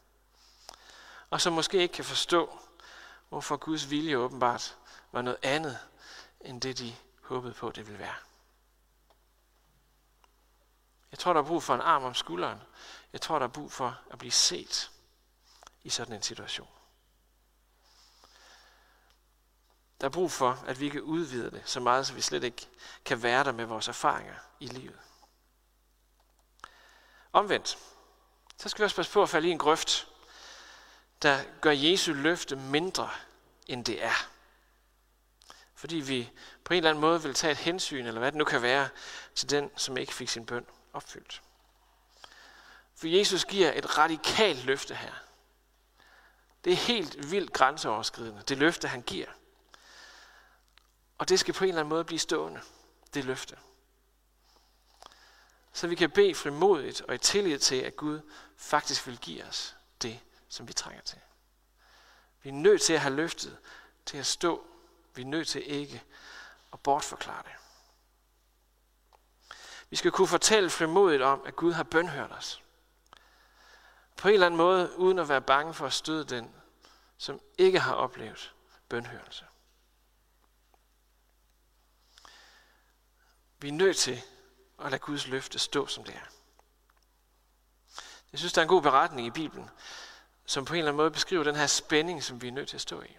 Og 1.30 1.42
som 1.42 1.54
måske 1.54 1.78
ikke 1.78 1.94
kan 1.94 2.06
forstå, 2.06 2.60
hvorfor 3.30 3.58
Guds 3.58 3.90
vilje 3.90 4.18
åbenbart 4.18 4.78
var 5.12 5.22
noget 5.22 5.40
andet, 5.42 5.80
end 6.42 6.62
det 6.62 6.80
de 6.80 6.96
håbede 7.22 7.54
på, 7.54 7.72
det 7.72 7.88
ville 7.88 8.00
være. 8.00 8.16
Jeg 11.12 11.20
tror, 11.20 11.34
der 11.34 11.42
er 11.42 11.46
brug 11.46 11.64
for 11.64 11.76
en 11.76 11.82
arm 11.82 12.04
om 12.04 12.14
skulderen. 12.14 12.60
Jeg 13.14 13.22
tror, 13.22 13.40
der 13.40 13.46
er 13.46 13.52
brug 13.52 13.72
for 13.72 14.00
at 14.12 14.20
blive 14.20 14.32
set 14.32 14.92
i 15.84 15.90
sådan 15.90 16.16
en 16.16 16.22
situation. 16.22 16.68
Der 20.02 20.08
er 20.08 20.12
brug 20.12 20.32
for, 20.32 20.64
at 20.68 20.80
vi 20.80 20.90
kan 20.90 21.02
udvide 21.02 21.52
det 21.52 21.62
så 21.66 21.80
meget, 21.80 22.08
så 22.08 22.14
vi 22.14 22.22
slet 22.22 22.44
ikke 22.44 22.68
kan 23.06 23.24
være 23.24 23.44
der 23.44 23.52
med 23.52 23.66
vores 23.66 23.88
erfaringer 23.88 24.36
i 24.60 24.68
livet. 24.68 25.00
Omvendt, 27.34 27.78
så 28.58 28.70
skal 28.70 28.82
vi 28.82 28.84
også 28.84 28.96
passe 28.96 29.12
på 29.12 29.24
at 29.24 29.30
falde 29.30 29.48
i 29.48 29.52
en 29.52 29.58
grøft, 29.58 30.08
der 31.22 31.44
gør 31.62 31.72
Jesu 31.72 32.14
løfte 32.14 32.56
mindre, 32.56 33.10
end 33.68 33.86
det 33.86 34.04
er. 34.04 34.30
Fordi 35.76 35.96
vi 35.96 36.32
på 36.64 36.74
en 36.74 36.78
eller 36.78 36.90
anden 36.90 37.02
måde 37.02 37.24
vil 37.24 37.34
tage 37.34 37.52
et 37.52 37.58
hensyn, 37.58 38.06
eller 38.06 38.20
hvad 38.20 38.32
det 38.32 38.38
nu 38.38 38.44
kan 38.44 38.62
være, 38.62 38.90
til 39.36 39.50
den, 39.50 39.72
som 39.76 39.98
ikke 39.98 40.14
fik 40.14 40.30
sin 40.30 40.46
bøn 40.46 40.66
opfyldt. 40.94 41.42
For 42.96 43.08
Jesus 43.08 43.46
giver 43.46 43.72
et 43.74 43.98
radikalt 43.98 44.66
løfte 44.66 44.96
her. 44.96 45.14
Det 46.64 46.74
er 46.74 46.78
helt 46.78 47.32
vildt 47.32 47.54
grænseoverskridende, 47.54 48.42
det 48.48 48.58
løfte 48.58 48.88
han 48.88 49.02
giver. 49.02 49.28
Og 51.18 51.30
det 51.30 51.40
skal 51.40 51.54
på 51.54 51.64
en 51.64 51.70
eller 51.70 51.82
anden 51.82 51.90
måde 51.90 52.04
blive 52.04 52.20
stående, 52.20 52.62
det 53.14 53.26
løfte. 53.26 53.58
Så 55.74 55.88
vi 55.88 55.96
kan 55.96 56.12
bede 56.12 56.36
frimodigt 56.36 57.02
og 57.02 57.16
i 57.16 57.18
tillid 57.18 57.60
til, 57.60 57.76
at 57.76 57.96
Gud 57.96 58.22
faktisk 58.58 59.08
vil 59.08 59.18
give 59.18 59.44
os 59.44 59.76
det, 60.02 60.20
som 60.50 60.68
vi 60.68 60.74
trænger 60.74 61.02
til. 61.02 61.20
Vi 62.44 62.50
er 62.50 62.54
nødt 62.54 62.82
til 62.82 62.94
at 62.94 63.02
have 63.02 63.16
løftet 63.16 63.58
til 64.06 64.18
at 64.18 64.26
stå. 64.26 64.68
Vi 65.16 65.22
er 65.22 65.26
nødt 65.26 65.48
til 65.48 65.72
ikke 65.72 66.04
at 66.74 66.80
bortforklare 66.80 67.44
det. 67.44 67.52
Vi 69.90 69.96
skal 69.96 70.12
kunne 70.12 70.28
fortælle 70.28 70.70
frimodigt 70.70 71.22
om, 71.22 71.42
at 71.46 71.56
Gud 71.56 71.72
har 71.72 71.84
bønhørt 71.84 72.32
os. 72.32 72.64
På 74.18 74.28
en 74.28 74.34
eller 74.34 74.46
anden 74.46 74.58
måde, 74.58 74.98
uden 74.98 75.20
at 75.20 75.30
være 75.30 75.42
bange 75.42 75.74
for 75.74 75.86
at 75.86 75.94
støde 75.94 76.26
den, 76.26 76.56
som 77.18 77.42
ikke 77.58 77.80
har 77.80 77.94
oplevet 77.94 78.54
bønhørelse. 78.90 79.46
Vi 83.60 83.68
er 83.68 83.74
nødt 83.74 83.98
til 83.98 84.22
at 84.80 84.92
lade 84.92 85.00
Guds 85.00 85.28
løfte 85.28 85.60
stå, 85.60 85.88
som 85.88 86.04
det 86.04 86.16
er. 86.16 86.28
Jeg 88.32 88.40
synes, 88.40 88.54
der 88.54 88.62
er 88.62 88.64
en 88.64 88.70
god 88.70 88.82
beretning 88.82 89.28
i 89.28 89.32
Bibelen, 89.32 89.70
som 90.46 90.66
på 90.66 90.74
en 90.74 90.78
eller 90.78 90.92
anden 90.92 90.98
måde 90.98 91.12
beskriver 91.12 91.44
den 91.44 91.56
her 91.56 91.68
spænding, 91.68 92.24
som 92.24 92.42
vi 92.42 92.48
er 92.48 92.52
nødt 92.52 92.70
til 92.70 92.78
at 92.78 92.82
stå 92.82 93.02
i. 93.02 93.18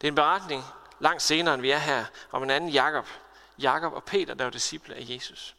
Det 0.00 0.06
er 0.06 0.08
en 0.08 0.14
beretning 0.14 0.64
langt 1.00 1.22
senere, 1.22 1.54
end 1.54 1.62
vi 1.62 1.70
er 1.70 1.78
her, 1.78 2.04
om 2.32 2.42
en 2.42 2.50
anden 2.50 2.70
Jakob. 2.70 3.06
Jakob 3.58 3.92
og 3.92 4.04
Peter, 4.04 4.34
der 4.34 4.44
var 4.44 4.50
disciple 4.50 4.94
af 4.94 5.04
Jesus. 5.08 5.56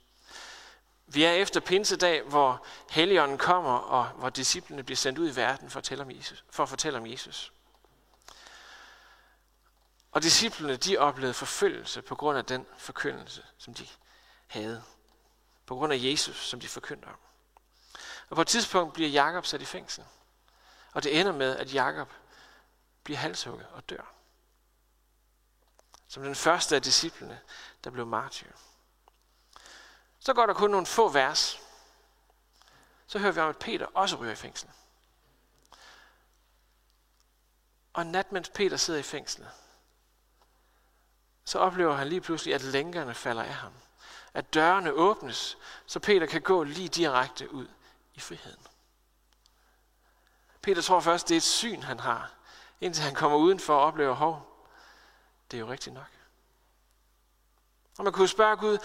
Vi 1.08 1.24
er 1.24 1.32
efter 1.32 1.60
pinsedag, 1.60 2.22
hvor 2.24 2.65
Helligånden 2.89 3.38
kommer, 3.38 3.77
og 3.77 4.05
hvor 4.05 4.29
disciplene 4.29 4.84
bliver 4.84 4.98
sendt 4.98 5.20
ud 5.20 5.32
i 5.32 5.36
verden 5.36 5.70
for 5.70 5.79
at, 5.79 5.84
fortælle 5.84 6.03
om 6.03 6.12
Jesus, 6.12 6.44
for 6.50 6.63
at 6.63 6.70
fortælle 6.70 7.00
om 7.00 7.08
Jesus. 7.08 7.51
Og 10.12 10.24
disciplene, 10.24 10.75
de 10.75 10.98
oplevede 10.98 11.34
forfølgelse 11.34 12.01
på 12.01 12.15
grund 12.15 12.38
af 12.38 12.46
den 12.46 12.65
forkyndelse, 12.77 13.44
som 13.58 13.74
de 13.74 13.88
havde. 14.47 14.83
På 15.65 15.75
grund 15.75 15.93
af 15.93 15.97
Jesus, 16.01 16.35
som 16.35 16.59
de 16.59 16.67
forkyndte 16.67 17.05
om. 17.05 17.17
Og 18.29 18.35
på 18.35 18.41
et 18.41 18.47
tidspunkt 18.47 18.93
bliver 18.93 19.09
Jakob 19.09 19.45
sat 19.45 19.61
i 19.61 19.65
fængsel. 19.65 20.05
Og 20.93 21.03
det 21.03 21.19
ender 21.19 21.31
med, 21.31 21.57
at 21.57 21.73
Jakob 21.73 22.13
bliver 23.03 23.17
halshugget 23.17 23.67
og 23.67 23.89
dør. 23.89 24.13
Som 26.07 26.23
den 26.23 26.35
første 26.35 26.75
af 26.75 26.81
disciplene, 26.81 27.41
der 27.83 27.89
blev 27.89 28.07
martyr. 28.07 28.51
Så 30.19 30.33
går 30.33 30.45
der 30.45 30.53
kun 30.53 30.71
nogle 30.71 30.85
få 30.85 31.09
vers. 31.09 31.59
Så 33.07 33.19
hører 33.19 33.31
vi 33.31 33.39
om, 33.39 33.49
at 33.49 33.57
Peter 33.57 33.85
også 33.85 34.15
ryger 34.15 34.33
i 34.33 34.35
fængsel. 34.35 34.69
Og 37.93 38.05
nat, 38.05 38.31
mens 38.31 38.49
Peter 38.49 38.77
sidder 38.77 38.99
i 38.99 39.03
fængslet, 39.03 39.51
så 41.45 41.59
oplever 41.59 41.95
han 41.95 42.07
lige 42.07 42.21
pludselig, 42.21 42.53
at 42.55 42.61
lænkerne 42.61 43.15
falder 43.15 43.43
af 43.43 43.53
ham. 43.53 43.73
At 44.36 44.54
dørene 44.54 44.92
åbnes, 44.92 45.58
så 45.86 46.00
Peter 46.00 46.25
kan 46.25 46.42
gå 46.42 46.63
lige 46.63 46.89
direkte 46.89 47.54
ud 47.54 47.68
i 48.13 48.20
friheden. 48.20 48.68
Peter 50.62 50.82
tror 50.82 51.00
først, 51.00 51.30
det 51.30 51.36
er 51.36 51.39
et 51.39 51.44
syn, 51.44 51.82
han 51.82 52.00
har, 52.00 52.32
indtil 52.82 53.04
han 53.04 53.15
kommer 53.15 53.38
udenfor 53.38 53.75
og 53.75 53.82
oplever, 53.82 54.13
hov, 54.13 54.68
det 55.51 55.58
er 55.58 55.62
jo 55.62 55.72
rigtigt 55.72 55.94
nok. 55.94 56.10
Og 57.98 58.04
man 58.04 58.13
kunne 58.13 58.27
spørge 58.27 58.58
Gud, 58.58 58.77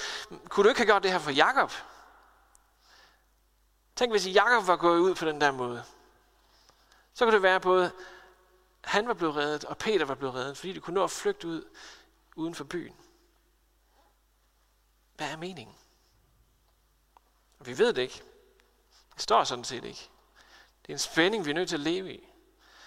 kunne 0.49 0.65
du 0.65 0.69
ikke 0.69 0.81
have 0.81 0.87
gjort 0.87 1.03
det 1.03 1.11
her 1.11 1.19
for 1.19 1.31
Jakob? 1.31 1.73
Tænk, 3.97 4.13
hvis 4.13 4.27
Jakob 4.27 4.67
var 4.67 4.77
gået 4.77 4.99
ud 4.99 5.15
på 5.15 5.25
den 5.25 5.41
der 5.41 5.51
måde. 5.51 5.85
Så 7.15 7.25
kunne 7.25 7.35
det 7.35 7.43
være 7.43 7.61
både, 7.61 7.93
Han 8.81 9.09
var 9.09 9.15
blevet 9.15 9.37
reddet, 9.37 9.65
og 9.65 9.79
Peter 9.79 10.05
var 10.05 10.15
blevet 10.15 10.35
reddet, 10.35 10.57
fordi 10.57 10.73
de 10.73 10.81
kunne 10.81 10.95
nå 10.95 11.05
at 11.05 11.11
flygte 11.11 11.49
ud 11.49 11.65
uden 12.37 12.55
for 12.55 12.65
byen. 12.65 12.97
Hvad 15.21 15.31
er 15.31 15.37
meningen? 15.37 15.77
Vi 17.61 17.79
ved 17.79 17.93
det 17.93 18.03
ikke. 18.03 18.23
Det 19.15 19.23
står 19.23 19.45
sådan 19.45 19.65
set 19.65 19.85
ikke. 19.85 20.09
Det 20.83 20.89
er 20.89 20.93
en 20.93 20.99
spænding, 20.99 21.45
vi 21.45 21.51
er 21.51 21.55
nødt 21.55 21.69
til 21.69 21.77
at 21.77 21.81
leve 21.81 22.15
i. 22.15 22.29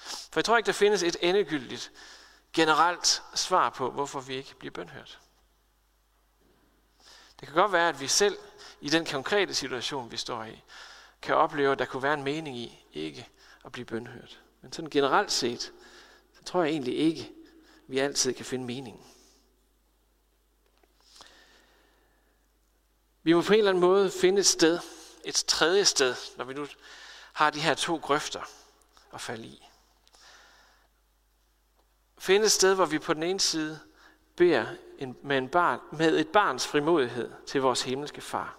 For 0.03 0.39
jeg 0.39 0.45
tror 0.45 0.57
ikke, 0.57 0.67
der 0.67 0.73
findes 0.73 1.03
et 1.03 1.17
endegyldigt, 1.21 1.91
generelt 2.53 3.23
svar 3.35 3.69
på, 3.69 3.91
hvorfor 3.91 4.19
vi 4.21 4.35
ikke 4.35 4.55
bliver 4.55 4.71
bønhørt. 4.71 5.19
Det 7.39 7.47
kan 7.47 7.55
godt 7.55 7.71
være, 7.71 7.89
at 7.89 7.99
vi 7.99 8.07
selv 8.07 8.37
i 8.81 8.89
den 8.89 9.05
konkrete 9.05 9.53
situation, 9.53 10.11
vi 10.11 10.17
står 10.17 10.43
i, 10.43 10.63
kan 11.21 11.35
opleve, 11.35 11.71
at 11.71 11.79
der 11.79 11.85
kunne 11.85 12.03
være 12.03 12.13
en 12.13 12.23
mening 12.23 12.57
i 12.57 12.85
ikke 12.93 13.29
at 13.65 13.71
blive 13.71 13.85
bønhørt. 13.85 14.41
Men 14.61 14.73
sådan 14.73 14.89
generelt 14.89 15.31
set, 15.31 15.71
så 16.33 16.43
tror 16.43 16.63
jeg 16.63 16.71
egentlig 16.71 16.97
ikke, 16.97 17.31
vi 17.87 17.99
altid 17.99 18.33
kan 18.33 18.45
finde 18.45 18.65
meningen. 18.65 19.12
Vi 23.23 23.33
må 23.33 23.41
på 23.41 23.53
en 23.53 23.59
eller 23.59 23.71
anden 23.71 23.81
måde 23.81 24.11
finde 24.11 24.39
et 24.39 24.45
sted, 24.45 24.79
et 25.23 25.35
tredje 25.47 25.85
sted, 25.85 26.15
når 26.37 26.45
vi 26.45 26.53
nu 26.53 26.67
har 27.33 27.49
de 27.49 27.59
her 27.59 27.73
to 27.73 27.95
grøfter 27.95 28.41
at 29.13 29.21
falde 29.21 29.47
i. 29.47 29.67
Finde 32.17 32.45
et 32.45 32.51
sted, 32.51 32.75
hvor 32.75 32.85
vi 32.85 32.99
på 32.99 33.13
den 33.13 33.23
ene 33.23 33.39
side 33.39 33.79
beder 34.35 34.65
en, 34.97 35.17
med, 35.23 35.37
en 35.37 35.49
barn, 35.49 35.79
med 35.91 36.19
et 36.19 36.27
barns 36.27 36.67
frimodighed 36.67 37.31
til 37.47 37.61
vores 37.61 37.81
himmelske 37.81 38.21
far. 38.21 38.57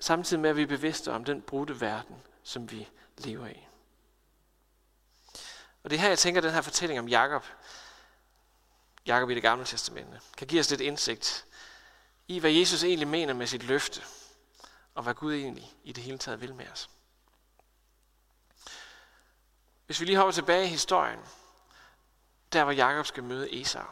Samtidig 0.00 0.40
med, 0.40 0.50
at 0.50 0.56
vi 0.56 0.62
er 0.62 0.66
bevidste 0.66 1.12
om 1.12 1.24
den 1.24 1.42
brudte 1.42 1.80
verden, 1.80 2.16
som 2.42 2.70
vi 2.70 2.88
lever 3.18 3.46
i. 3.46 3.66
Og 5.82 5.90
det 5.90 5.96
er 5.96 6.00
her, 6.00 6.08
jeg 6.08 6.18
tænker, 6.18 6.40
at 6.40 6.44
den 6.44 6.52
her 6.52 6.60
fortælling 6.60 7.00
om 7.00 7.08
Jakob, 7.08 7.44
Jakob 9.06 9.30
i 9.30 9.34
det 9.34 9.42
gamle 9.42 9.64
testamente, 9.64 10.20
kan 10.36 10.46
give 10.46 10.60
os 10.60 10.70
lidt 10.70 10.80
indsigt 10.80 11.46
i, 12.32 12.38
hvad 12.38 12.50
Jesus 12.50 12.84
egentlig 12.84 13.08
mener 13.08 13.34
med 13.34 13.46
sit 13.46 13.62
løfte, 13.62 14.02
og 14.94 15.02
hvad 15.02 15.14
Gud 15.14 15.34
egentlig 15.34 15.74
i 15.84 15.92
det 15.92 16.04
hele 16.04 16.18
taget 16.18 16.40
vil 16.40 16.54
med 16.54 16.68
os. 16.72 16.90
Hvis 19.86 20.00
vi 20.00 20.04
lige 20.04 20.16
hopper 20.16 20.32
tilbage 20.32 20.64
i 20.64 20.68
historien, 20.68 21.20
der 22.52 22.64
hvor 22.64 22.72
Jakob 22.72 23.06
skal 23.06 23.22
møde 23.22 23.60
Esau, 23.60 23.86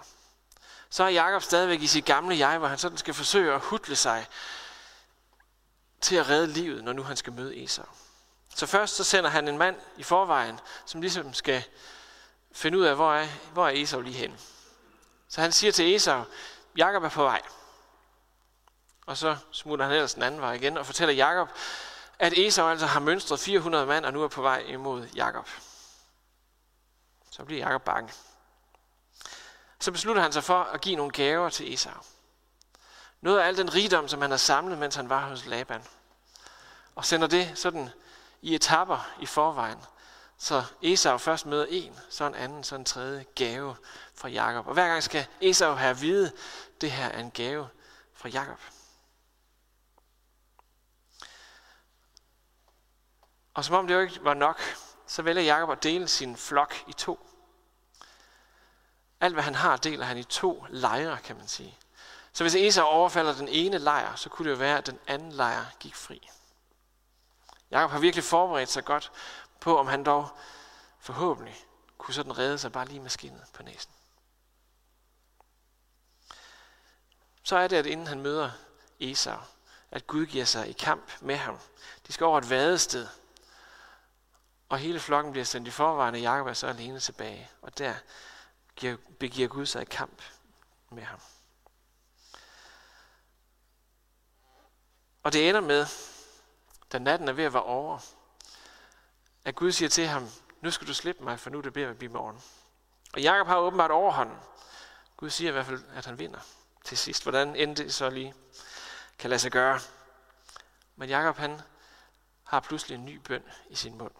så 0.90 1.04
er 1.04 1.09
Jakob 1.09 1.42
stadigvæk 1.42 1.82
i 1.82 1.87
sit 1.87 2.04
gamle 2.04 2.38
jeg, 2.38 2.59
hvor 2.59 2.68
han 2.68 2.78
sådan 2.78 2.99
skal 2.99 3.14
forsøge 3.14 3.54
at 3.54 3.61
hudle 3.61 3.97
sig 3.97 4.26
til 6.00 6.16
at 6.16 6.28
redde 6.28 6.47
livet, 6.47 6.85
når 6.85 6.92
nu 6.92 7.02
han 7.02 7.16
skal 7.16 7.32
møde 7.32 7.64
Esau. 7.64 7.87
Så 8.54 8.66
først 8.66 8.97
så 8.97 9.04
sender 9.04 9.30
han 9.30 9.49
en 9.49 9.59
mand 9.59 9.76
i 9.97 10.02
forvejen, 10.02 10.61
som 10.87 11.00
ligesom 11.00 11.35
skal 11.35 11.64
finde 12.52 12.78
ud 12.78 12.85
af, 12.85 12.94
hvor 12.94 13.14
er, 13.14 13.26
hvor 13.52 13.66
er 13.66 13.73
Esau 13.75 14.00
lige 14.00 14.16
hen. 14.16 14.38
Så 15.28 15.40
han 15.40 15.52
siger 15.52 15.73
til 15.73 15.94
Esau, 15.94 16.25
Jakob 16.76 17.04
er 17.04 17.09
på 17.09 17.23
vej. 17.23 17.42
Og 19.07 19.16
så 19.16 19.37
smutter 19.52 19.85
han 19.85 19.95
ellers 19.95 20.14
den 20.14 20.23
anden 20.23 20.40
vej 20.40 20.52
igen 20.52 20.78
og 20.78 20.87
fortæller 20.87 21.14
Jakob, 21.14 21.49
at 22.19 22.33
Esau 22.38 22.69
altså 22.69 22.87
har 22.87 23.00
mønstret 23.00 23.40
400 23.40 23.87
mand 23.87 24.04
og 24.04 24.12
nu 24.12 24.23
er 24.23 24.28
på 24.28 24.42
vej 24.42 24.59
imod 24.59 25.07
Jakob. 25.14 25.49
Så 27.30 27.45
bliver 27.45 27.66
Jakob 27.66 27.83
bange. 27.83 28.12
Så 29.80 29.92
beslutter 29.92 30.23
han 30.23 30.33
sig 30.33 30.45
for 30.45 30.62
at 30.62 30.80
give 30.80 30.97
nogle 30.97 31.12
gaver 31.12 31.49
til 31.49 31.75
Esau. 31.75 32.02
Noget 33.21 33.38
af 33.38 33.47
al 33.47 33.57
den 33.57 33.75
rigdom, 33.75 34.09
som 34.09 34.21
han 34.21 34.30
har 34.30 34.38
samlet, 34.38 34.78
mens 34.78 34.95
han 34.95 35.09
var 35.09 35.28
hos 35.28 35.47
Laban. 35.47 35.83
Og 36.95 37.04
sender 37.04 37.26
det 37.26 37.52
sådan 37.54 37.90
i 38.42 38.54
etapper 38.54 39.11
i 39.21 39.26
forvejen. 39.26 39.78
Så 40.38 40.64
Esau 40.83 41.19
først 41.19 41.47
møder 41.47 41.66
en, 41.69 42.00
så 42.11 42.25
en 42.25 42.35
anden, 42.35 42.64
så 42.64 42.76
en 42.76 42.85
tredje 42.85 43.25
gave 43.35 43.76
fra 44.14 44.28
Jakob. 44.28 44.66
Og 44.66 44.75
hver 44.75 44.88
gang 44.88 45.03
skal 45.03 45.27
Esau 45.40 45.74
have 45.74 45.90
at 45.90 46.01
vide, 46.01 46.27
at 46.27 46.81
det 46.81 46.92
her 46.92 47.07
er 47.07 47.20
en 47.20 47.31
gave 47.31 47.68
fra 48.14 48.29
Jakob. 48.29 48.61
Og 53.54 53.64
som 53.64 53.74
om 53.74 53.86
det 53.86 53.94
jo 53.94 54.00
ikke 54.00 54.24
var 54.24 54.34
nok, 54.34 54.60
så 55.06 55.22
vælger 55.22 55.42
Jakob 55.42 55.70
at 55.70 55.82
dele 55.82 56.08
sin 56.08 56.36
flok 56.36 56.74
i 56.86 56.92
to. 56.92 57.26
Alt 59.20 59.34
hvad 59.34 59.42
han 59.42 59.54
har, 59.54 59.76
deler 59.76 60.04
han 60.04 60.18
i 60.18 60.24
to 60.24 60.66
lejre, 60.68 61.18
kan 61.18 61.36
man 61.36 61.48
sige. 61.48 61.78
Så 62.32 62.44
hvis 62.44 62.54
Esau 62.54 62.86
overfalder 62.86 63.34
den 63.34 63.48
ene 63.48 63.78
lejr, 63.78 64.14
så 64.14 64.28
kunne 64.28 64.48
det 64.48 64.54
jo 64.54 64.58
være, 64.58 64.78
at 64.78 64.86
den 64.86 64.98
anden 65.06 65.32
lejr 65.32 65.64
gik 65.80 65.94
fri. 65.94 66.30
Jakob 67.70 67.90
har 67.90 67.98
virkelig 67.98 68.24
forberedt 68.24 68.70
sig 68.70 68.84
godt 68.84 69.12
på, 69.60 69.78
om 69.78 69.86
han 69.86 70.04
dog 70.04 70.28
forhåbentlig 71.00 71.64
kunne 72.00 72.14
sådan 72.14 72.38
redde 72.38 72.58
sig 72.58 72.72
bare 72.72 72.86
lige 72.86 73.00
med 73.00 73.10
skinnet 73.10 73.42
på 73.52 73.62
næsen. 73.62 73.92
Så 77.42 77.56
er 77.56 77.68
det, 77.68 77.76
at 77.76 77.86
inden 77.86 78.06
han 78.06 78.20
møder 78.20 78.50
Esau, 79.00 79.38
at 79.90 80.06
Gud 80.06 80.26
giver 80.26 80.44
sig 80.44 80.68
i 80.68 80.72
kamp 80.72 81.10
med 81.20 81.36
ham. 81.36 81.58
De 82.06 82.12
skal 82.12 82.26
over 82.26 82.38
et 82.38 82.50
vadested, 82.50 83.06
og 84.70 84.78
hele 84.78 85.00
flokken 85.00 85.33
bliver 85.33 85.44
sendt 85.44 85.68
i 85.68 85.70
forvejen, 85.70 86.14
og 86.14 86.20
Jakob 86.20 86.46
er 86.46 86.52
så 86.52 86.66
alene 86.66 87.00
tilbage. 87.00 87.50
Og 87.62 87.78
der 87.78 87.94
begiver 89.18 89.48
Gud 89.48 89.66
sig 89.66 89.83
i 89.83 89.85
kamp 89.85 90.22
med 90.90 91.02
ham. 91.02 91.20
Og 95.22 95.33
det 95.33 95.48
ender 95.48 95.61
med, 95.61 95.87
da 96.92 96.98
natten 96.98 97.28
er 97.28 97.33
ved 97.33 97.44
at 97.44 97.52
være 97.52 97.62
over, 97.62 97.98
at 99.44 99.54
Gud 99.54 99.72
siger 99.72 99.88
til 99.88 100.06
ham, 100.06 100.28
nu 100.61 100.70
skal 100.70 100.87
du 100.87 100.94
slippe 100.94 101.24
mig, 101.24 101.40
for 101.40 101.50
nu 101.50 101.59
er 101.59 101.62
det 101.62 101.74
ved 101.74 101.83
at 101.83 101.98
blive 101.98 102.12
morgen. 102.12 102.42
Og 103.12 103.20
Jakob 103.20 103.46
har 103.46 103.56
åbenbart 103.56 103.90
overhånden. 103.90 104.38
Gud 105.16 105.30
siger 105.30 105.48
i 105.48 105.52
hvert 105.52 105.66
fald, 105.66 105.85
at 105.94 106.06
han 106.06 106.18
vinder 106.18 106.40
til 106.85 106.98
sidst. 106.98 107.22
Hvordan 107.22 107.56
end 107.56 107.76
det 107.76 107.94
så 107.94 108.11
lige 108.11 108.35
kan 109.18 109.30
lade 109.30 109.40
sig 109.40 109.52
gøre. 109.52 109.80
Men 110.96 111.09
Jakob 111.09 111.37
han 111.37 111.61
har 112.44 112.61
pludselig 112.61 112.94
en 112.94 113.04
ny 113.04 113.16
bøn 113.16 113.42
i 113.68 113.74
sin 113.74 113.98
mund. 113.98 114.12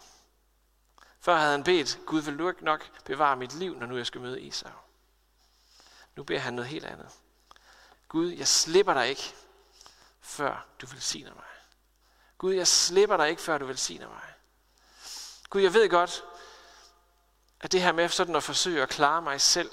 Før 1.20 1.37
havde 1.37 1.50
han 1.52 1.64
bedt, 1.64 1.98
Gud 2.06 2.20
vil 2.20 2.38
du 2.38 2.48
ikke 2.48 2.64
nok 2.64 2.90
bevare 3.04 3.37
mit 3.37 3.54
liv, 3.54 3.76
når 3.76 3.87
nu 3.87 3.96
jeg 3.96 4.06
skal 4.06 4.20
møde 4.20 4.48
Esau. 4.48 4.70
Nu 6.16 6.24
beder 6.24 6.40
han 6.40 6.54
noget 6.54 6.70
helt 6.70 6.85
andet. 6.85 7.09
Gud, 8.09 8.28
jeg 8.28 8.48
slipper 8.48 8.94
dig 8.94 9.09
ikke, 9.09 9.35
før 10.20 10.66
du 10.80 10.87
velsigner 10.87 11.35
mig. 11.35 11.44
Gud, 12.38 12.54
jeg 12.54 12.66
slipper 12.66 13.16
dig 13.16 13.30
ikke, 13.30 13.42
før 13.42 13.59
du 13.59 13.66
velsigner 13.66 14.09
mig. 14.09 14.22
Gud, 15.50 15.61
jeg 15.61 15.74
ved 15.74 15.90
godt, 15.90 16.24
at 17.61 17.72
det 17.72 17.83
her 17.83 17.92
med 17.92 18.09
sådan 18.09 18.37
at 18.37 18.42
forsøge 18.42 18.83
at 18.83 18.88
klare 18.88 19.22
mig 19.22 19.40
selv, 19.40 19.70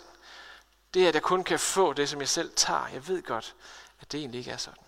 det 0.94 1.04
er, 1.04 1.08
at 1.08 1.14
jeg 1.14 1.24
kun 1.24 1.44
kan 1.44 1.60
få 1.60 1.94
det, 1.94 2.10
som 2.10 2.20
jeg 2.20 2.30
selv 2.30 2.56
tager. 2.56 2.88
Jeg 2.88 3.08
ved 3.08 3.24
godt, 3.24 3.56
at 4.00 4.12
det 4.12 4.20
egentlig 4.20 4.40
ikke 4.40 4.52
er 4.52 4.58
sådan. 4.58 4.84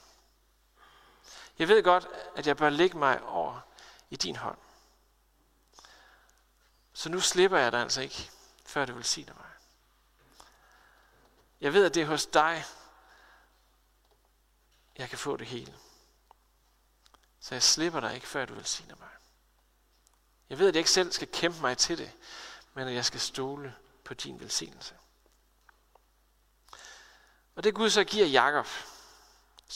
Jeg 1.60 1.68
ved 1.68 1.84
godt, 1.84 2.08
at 2.36 2.48
jeg 2.48 2.58
bør 2.58 2.70
lægge 2.70 2.98
mig 2.98 3.24
over 3.24 3.60
i 4.10 4.16
din 4.16 4.36
hånd. 4.36 4.58
Så 7.00 7.10
nu 7.10 7.20
slipper 7.20 7.58
jeg 7.58 7.72
dig 7.72 7.82
altså 7.82 8.02
ikke, 8.02 8.32
før 8.66 8.86
du 8.86 8.94
velsigner 8.94 9.34
mig. 9.34 9.50
Jeg 11.62 11.74
ved, 11.74 11.86
at 11.86 11.94
det 11.94 12.04
er 12.04 12.08
hos 12.08 12.26
dig, 12.26 12.66
jeg 14.98 15.10
kan 15.10 15.18
få 15.18 15.38
det 15.38 15.48
hele. 15.48 15.76
Så 17.40 17.56
jeg 17.56 17.64
slipper 17.64 18.00
dig 18.00 18.16
ikke, 18.16 18.28
før 18.28 18.46
du 18.46 18.54
velsigner 18.54 18.96
mig. 18.96 19.10
Jeg 20.50 20.60
ved, 20.60 20.68
at 20.68 20.76
jeg 20.76 20.80
ikke 20.80 20.92
selv 20.92 21.12
skal 21.12 21.28
kæmpe 21.28 21.62
mig 21.62 21.78
til 21.78 21.98
det, 21.98 22.12
men 22.74 22.88
at 22.88 22.94
jeg 22.94 23.06
skal 23.06 23.20
stole 23.20 23.76
på 24.04 24.14
din 24.14 24.40
velsignelse. 24.40 24.96
Og 27.56 27.64
det 27.64 27.76
Gud 27.76 27.90
så 27.90 28.04
giver 28.04 28.26
Jakob 28.26 28.68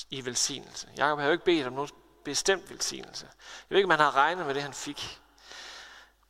i 0.10 0.26
velsignelse. 0.26 0.90
Jakob 0.98 1.20
har 1.20 1.26
jo 1.26 1.32
ikke 1.32 1.46
bedt 1.46 1.68
om 1.68 1.74
nogen 1.74 1.90
bestemt 2.24 2.70
velsignelse. 2.70 3.26
Jeg 3.26 3.70
ved 3.70 3.78
ikke, 3.78 3.86
om 3.88 3.92
han 3.92 4.00
har 4.00 4.16
regnet 4.16 4.46
med 4.46 4.54
det, 4.54 4.64
han 4.64 4.74
fik. 4.74 5.23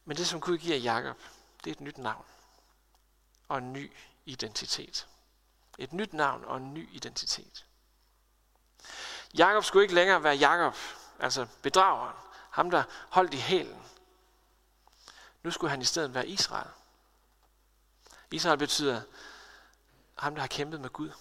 Men 0.06 0.18
det, 0.18 0.28
som 0.28 0.42
Gud 0.42 0.58
giver 0.58 0.78
Jakob, 0.78 1.18
det 1.63 1.70
er 1.70 1.76
et 1.76 1.82
nyt 1.82 1.98
navn 1.98 2.26
og 3.48 3.58
en 3.58 3.74
ny 3.74 3.92
identitet. 4.26 5.08
Et 5.78 5.94
nyt 5.94 6.13
navn 6.13 6.44
og 6.44 6.58
en 6.58 6.74
ny 6.74 6.89
identitet. 6.92 7.66
Jakob 9.38 9.63
skulle 9.63 9.84
ikke 9.84 9.96
længere 9.96 10.24
være 10.24 10.36
Jakob, 10.36 10.76
altså 11.20 11.48
bedrageren, 11.62 12.16
ham 12.50 12.72
der 12.72 12.84
holdt 13.10 13.34
i 13.34 13.38
hælen. 13.38 13.84
Nu 15.44 15.52
skulle 15.52 15.72
han 15.72 15.82
i 15.82 15.86
stedet 15.86 16.13
være 16.13 16.28
Israel. 16.28 16.70
Israel 18.32 18.58
betyder 18.58 19.02
ham, 20.18 20.36
der 20.36 20.42
har 20.42 20.48
kæmpet 20.48 20.82
med 20.82 20.89
Gud 20.89 21.12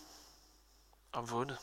og 1.13 1.31
vundet. 1.31 1.59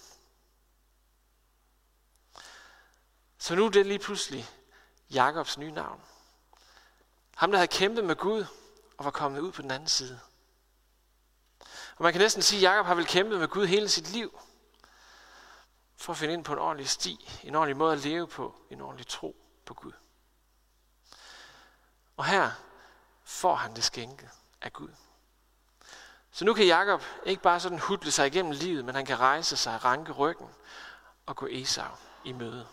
Så 3.37 3.55
nu 3.55 3.65
er 3.65 3.69
det 3.69 3.85
lige 3.85 3.99
pludselig 3.99 4.49
Jakobs 5.09 5.57
nye 5.57 5.71
navn. 5.71 6.01
Ham, 7.39 7.51
der 7.51 7.57
havde 7.57 7.67
kæmpet 7.67 8.03
med 8.03 8.15
Gud 8.15 8.45
og 8.97 9.05
var 9.05 9.11
kommet 9.11 9.39
ud 9.39 9.51
på 9.51 9.61
den 9.61 9.71
anden 9.71 9.87
side. 9.89 10.19
Og 11.95 12.03
man 12.03 12.13
kan 12.13 12.21
næsten 12.21 12.41
sige, 12.41 12.67
at 12.67 12.73
Jacob 12.73 12.85
har 12.85 12.95
vel 12.95 13.05
kæmpet 13.05 13.39
med 13.39 13.47
Gud 13.47 13.65
hele 13.65 13.89
sit 13.89 14.09
liv. 14.09 14.39
For 15.97 16.13
at 16.13 16.17
finde 16.17 16.33
ind 16.33 16.43
på 16.43 16.53
en 16.53 16.59
ordentlig 16.59 16.89
sti, 16.89 17.39
en 17.43 17.55
ordentlig 17.55 17.77
måde 17.77 17.93
at 17.93 17.99
leve 17.99 18.27
på, 18.27 18.55
en 18.69 18.81
ordentlig 18.81 19.07
tro 19.07 19.35
på 19.65 19.73
Gud. 19.73 19.91
Og 22.17 22.25
her 22.25 22.51
får 23.23 23.55
han 23.55 23.75
det 23.75 23.83
skænket 23.83 24.29
af 24.61 24.73
Gud. 24.73 24.89
Så 26.31 26.45
nu 26.45 26.53
kan 26.53 26.65
Jakob 26.65 27.03
ikke 27.25 27.41
bare 27.41 27.59
sådan 27.59 27.79
hudle 27.79 28.11
sig 28.11 28.27
igennem 28.27 28.51
livet, 28.51 28.85
men 28.85 28.95
han 28.95 29.05
kan 29.05 29.19
rejse 29.19 29.57
sig, 29.57 29.85
ranke 29.85 30.11
ryggen 30.11 30.49
og 31.25 31.35
gå 31.35 31.47
Esau 31.51 31.95
i 32.23 32.31
møde. 32.31 32.67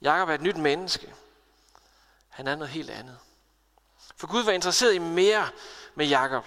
Jakob 0.00 0.28
er 0.28 0.34
et 0.34 0.42
nyt 0.42 0.56
menneske. 0.56 1.14
Han 2.36 2.46
er 2.46 2.56
noget 2.56 2.70
helt 2.72 2.90
andet. 2.90 3.18
For 4.16 4.26
Gud 4.26 4.42
var 4.42 4.52
interesseret 4.52 4.94
i 4.94 4.98
mere 4.98 5.50
med 5.94 6.06
Jakob, 6.06 6.46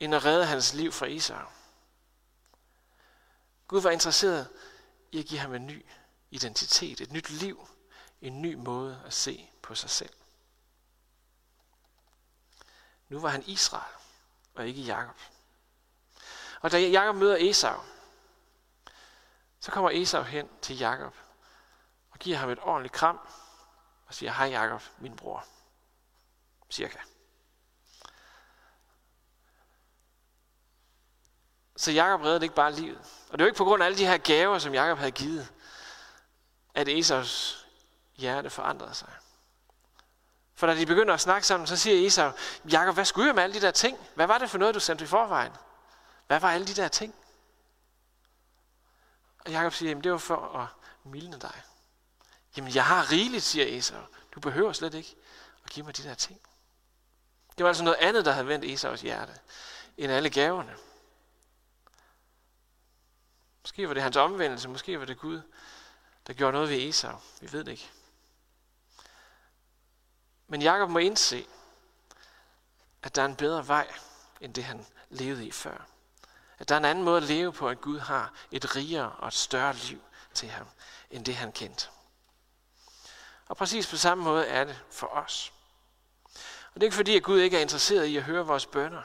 end 0.00 0.14
at 0.14 0.24
redde 0.24 0.46
hans 0.46 0.74
liv 0.74 0.92
fra 0.92 1.06
Isar. 1.06 1.52
Gud 3.68 3.80
var 3.80 3.90
interesseret 3.90 4.48
i 5.12 5.18
at 5.18 5.26
give 5.26 5.40
ham 5.40 5.54
en 5.54 5.66
ny 5.66 5.86
identitet, 6.30 7.00
et 7.00 7.12
nyt 7.12 7.30
liv, 7.30 7.68
en 8.20 8.42
ny 8.42 8.54
måde 8.54 9.02
at 9.06 9.12
se 9.12 9.50
på 9.62 9.74
sig 9.74 9.90
selv. 9.90 10.12
Nu 13.08 13.20
var 13.20 13.28
han 13.28 13.42
Israel, 13.46 13.94
og 14.54 14.66
ikke 14.66 14.82
Jakob. 14.82 15.20
Og 16.60 16.72
da 16.72 16.78
Jakob 16.78 17.16
møder 17.16 17.50
Esau, 17.50 17.80
så 19.60 19.70
kommer 19.70 19.90
Esau 19.90 20.22
hen 20.22 20.48
til 20.62 20.78
Jakob 20.78 21.14
og 22.10 22.18
giver 22.18 22.36
ham 22.36 22.50
et 22.50 22.58
ordentligt 22.62 22.94
kram 22.94 23.20
og 24.14 24.18
siger, 24.18 24.32
hej 24.32 24.46
Jakob, 24.46 24.82
min 24.98 25.16
bror. 25.16 25.44
Cirka. 26.70 26.98
Så 31.76 31.92
Jakob 31.92 32.20
reddede 32.20 32.44
ikke 32.44 32.54
bare 32.54 32.72
livet. 32.72 32.98
Og 33.30 33.38
det 33.38 33.44
var 33.44 33.46
ikke 33.46 33.56
på 33.56 33.64
grund 33.64 33.82
af 33.82 33.86
alle 33.86 33.98
de 33.98 34.06
her 34.06 34.18
gaver, 34.18 34.58
som 34.58 34.74
Jakob 34.74 34.98
havde 34.98 35.10
givet, 35.10 35.52
at 36.74 36.88
Esaus 36.88 37.66
hjerte 38.16 38.50
forandrede 38.50 38.94
sig. 38.94 39.12
For 40.54 40.66
da 40.66 40.74
de 40.74 40.86
begynder 40.86 41.14
at 41.14 41.20
snakke 41.20 41.46
sammen, 41.46 41.66
så 41.66 41.76
siger 41.76 42.06
Esau, 42.06 42.30
Jakob, 42.70 42.94
hvad 42.94 43.04
skulle 43.04 43.26
jeg 43.26 43.34
med 43.34 43.42
alle 43.42 43.54
de 43.54 43.60
der 43.60 43.70
ting? 43.70 43.98
Hvad 44.14 44.26
var 44.26 44.38
det 44.38 44.50
for 44.50 44.58
noget, 44.58 44.74
du 44.74 44.80
sendte 44.80 45.04
i 45.04 45.06
forvejen? 45.06 45.52
Hvad 46.26 46.40
var 46.40 46.50
alle 46.50 46.66
de 46.66 46.74
der 46.74 46.88
ting? 46.88 47.14
Og 49.44 49.50
Jakob 49.50 49.72
siger, 49.72 49.90
jamen 49.90 50.04
det 50.04 50.12
var 50.12 50.18
for 50.18 50.58
at 50.58 50.66
mildne 51.04 51.38
dig. 51.38 51.62
Jamen 52.56 52.74
jeg 52.74 52.86
har 52.86 53.12
rigeligt, 53.12 53.44
siger 53.44 53.78
Esau. 53.78 54.00
Du 54.34 54.40
behøver 54.40 54.72
slet 54.72 54.94
ikke 54.94 55.16
at 55.64 55.70
give 55.70 55.86
mig 55.86 55.96
de 55.96 56.02
der 56.02 56.14
ting. 56.14 56.40
Det 57.58 57.64
var 57.64 57.70
altså 57.70 57.84
noget 57.84 57.98
andet, 57.98 58.24
der 58.24 58.32
havde 58.32 58.46
vendt 58.46 58.64
Esaus 58.64 59.00
hjerte, 59.00 59.38
end 59.96 60.12
alle 60.12 60.30
gaverne. 60.30 60.76
Måske 63.62 63.88
var 63.88 63.94
det 63.94 64.02
hans 64.02 64.16
omvendelse, 64.16 64.68
måske 64.68 64.98
var 64.98 65.04
det 65.04 65.18
Gud, 65.18 65.42
der 66.26 66.32
gjorde 66.32 66.52
noget 66.52 66.68
ved 66.68 66.88
Esau. 66.88 67.18
Vi 67.40 67.52
ved 67.52 67.64
det 67.64 67.72
ikke. 67.72 67.90
Men 70.46 70.62
Jakob 70.62 70.90
må 70.90 70.98
indse, 70.98 71.46
at 73.02 73.14
der 73.14 73.22
er 73.22 73.26
en 73.26 73.36
bedre 73.36 73.68
vej, 73.68 73.94
end 74.40 74.54
det 74.54 74.64
han 74.64 74.86
levede 75.08 75.46
i 75.46 75.50
før. 75.50 75.86
At 76.58 76.68
der 76.68 76.74
er 76.74 76.78
en 76.78 76.84
anden 76.84 77.04
måde 77.04 77.16
at 77.16 77.22
leve 77.22 77.52
på, 77.52 77.68
at 77.68 77.80
Gud 77.80 77.98
har 77.98 78.32
et 78.50 78.76
rigere 78.76 79.12
og 79.12 79.28
et 79.28 79.34
større 79.34 79.74
liv 79.74 80.02
til 80.34 80.48
ham, 80.48 80.66
end 81.10 81.24
det 81.24 81.36
han 81.36 81.52
kendte. 81.52 81.88
Og 83.48 83.56
præcis 83.56 83.86
på 83.86 83.96
samme 83.96 84.24
måde 84.24 84.46
er 84.46 84.64
det 84.64 84.82
for 84.90 85.06
os. 85.06 85.52
Og 86.34 86.74
det 86.74 86.82
er 86.82 86.86
ikke 86.86 86.96
fordi, 86.96 87.16
at 87.16 87.22
Gud 87.22 87.40
ikke 87.40 87.56
er 87.56 87.60
interesseret 87.60 88.04
i 88.04 88.16
at 88.16 88.22
høre 88.22 88.46
vores 88.46 88.66
bønder. 88.66 89.02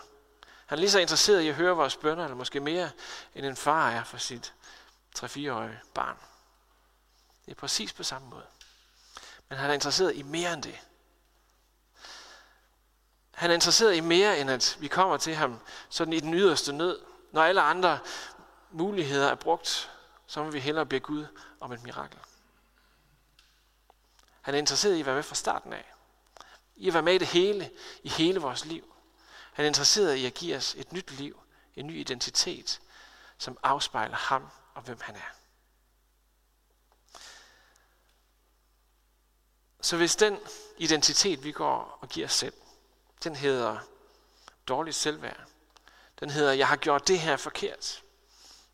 Han 0.65 0.77
er 0.77 0.79
lige 0.79 0.91
så 0.91 0.99
interesseret 0.99 1.41
i 1.41 1.47
at 1.47 1.55
høre 1.55 1.75
vores 1.75 1.95
bønder, 1.95 2.23
eller 2.23 2.37
måske 2.37 2.59
mere, 2.59 2.91
end 3.35 3.45
en 3.45 3.55
far 3.55 3.89
er 3.89 4.03
for 4.03 4.17
sit 4.17 4.53
3-4-årige 5.17 5.79
barn. 5.93 6.17
Det 7.45 7.51
er 7.51 7.55
præcis 7.55 7.93
på 7.93 8.03
samme 8.03 8.29
måde. 8.29 8.45
Men 9.49 9.57
han 9.57 9.69
er 9.69 9.73
interesseret 9.73 10.15
i 10.15 10.21
mere 10.21 10.53
end 10.53 10.63
det. 10.63 10.79
Han 13.31 13.49
er 13.49 13.53
interesseret 13.53 13.95
i 13.95 13.99
mere, 13.99 14.39
end 14.39 14.51
at 14.51 14.77
vi 14.79 14.87
kommer 14.87 15.17
til 15.17 15.35
ham 15.35 15.59
sådan 15.89 16.13
i 16.13 16.19
den 16.19 16.33
yderste 16.33 16.73
nød. 16.73 16.99
Når 17.31 17.43
alle 17.43 17.61
andre 17.61 17.99
muligheder 18.71 19.27
er 19.27 19.35
brugt, 19.35 19.91
så 20.27 20.43
må 20.43 20.51
vi 20.51 20.59
hellere 20.59 20.85
bede 20.85 20.99
Gud 20.99 21.25
om 21.59 21.71
et 21.71 21.83
mirakel. 21.83 22.19
Han 24.41 24.53
er 24.53 24.57
interesseret 24.57 24.95
i 24.95 24.99
at 24.99 25.05
være 25.05 25.15
med 25.15 25.23
fra 25.23 25.35
starten 25.35 25.73
af. 25.73 25.93
I 26.75 26.87
at 26.87 26.93
være 26.93 27.03
med 27.03 27.13
i 27.13 27.17
det 27.17 27.27
hele, 27.27 27.71
i 28.03 28.09
hele 28.09 28.39
vores 28.39 28.65
liv. 28.65 28.93
Han 29.53 29.65
er 29.65 29.67
interesseret 29.67 30.15
i 30.15 30.25
at 30.25 30.33
give 30.33 30.55
os 30.55 30.75
et 30.75 30.93
nyt 30.93 31.11
liv, 31.11 31.39
en 31.75 31.87
ny 31.87 31.99
identitet, 31.99 32.81
som 33.37 33.57
afspejler 33.63 34.15
ham 34.15 34.47
og 34.73 34.81
hvem 34.81 34.99
han 35.01 35.15
er. 35.15 35.35
Så 39.81 39.97
hvis 39.97 40.15
den 40.15 40.39
identitet, 40.77 41.43
vi 41.43 41.51
går 41.51 41.97
og 42.01 42.09
giver 42.09 42.27
os 42.27 42.33
selv, 42.33 42.53
den 43.23 43.35
hedder 43.35 43.79
dårligt 44.67 44.95
selvværd. 44.95 45.45
Den 46.19 46.29
hedder, 46.29 46.51
jeg 46.51 46.67
har 46.67 46.75
gjort 46.75 47.07
det 47.07 47.19
her 47.19 47.37
forkert. 47.37 48.03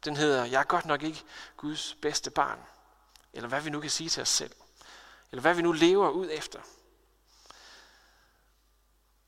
Den 0.06 0.15
hedder, 0.15 0.45
jeg 0.45 0.60
er 0.60 0.63
godt 0.63 0.86
nok 0.86 1.04
ikke 1.04 1.23
Guds 1.58 1.95
bedste 2.01 2.32
barn. 2.32 2.60
Eller 3.34 3.49
hvad 3.49 3.62
vi 3.62 3.69
nu 3.69 3.82
kan 3.82 3.89
sige 3.89 4.10
til 4.10 4.21
os 4.21 4.30
selv. 4.30 4.56
Eller 5.36 5.41
hvad 5.41 5.54
vi 5.54 5.62
nu 5.62 5.71
lever 5.71 6.10
ud 6.10 6.30
efter. 6.32 6.62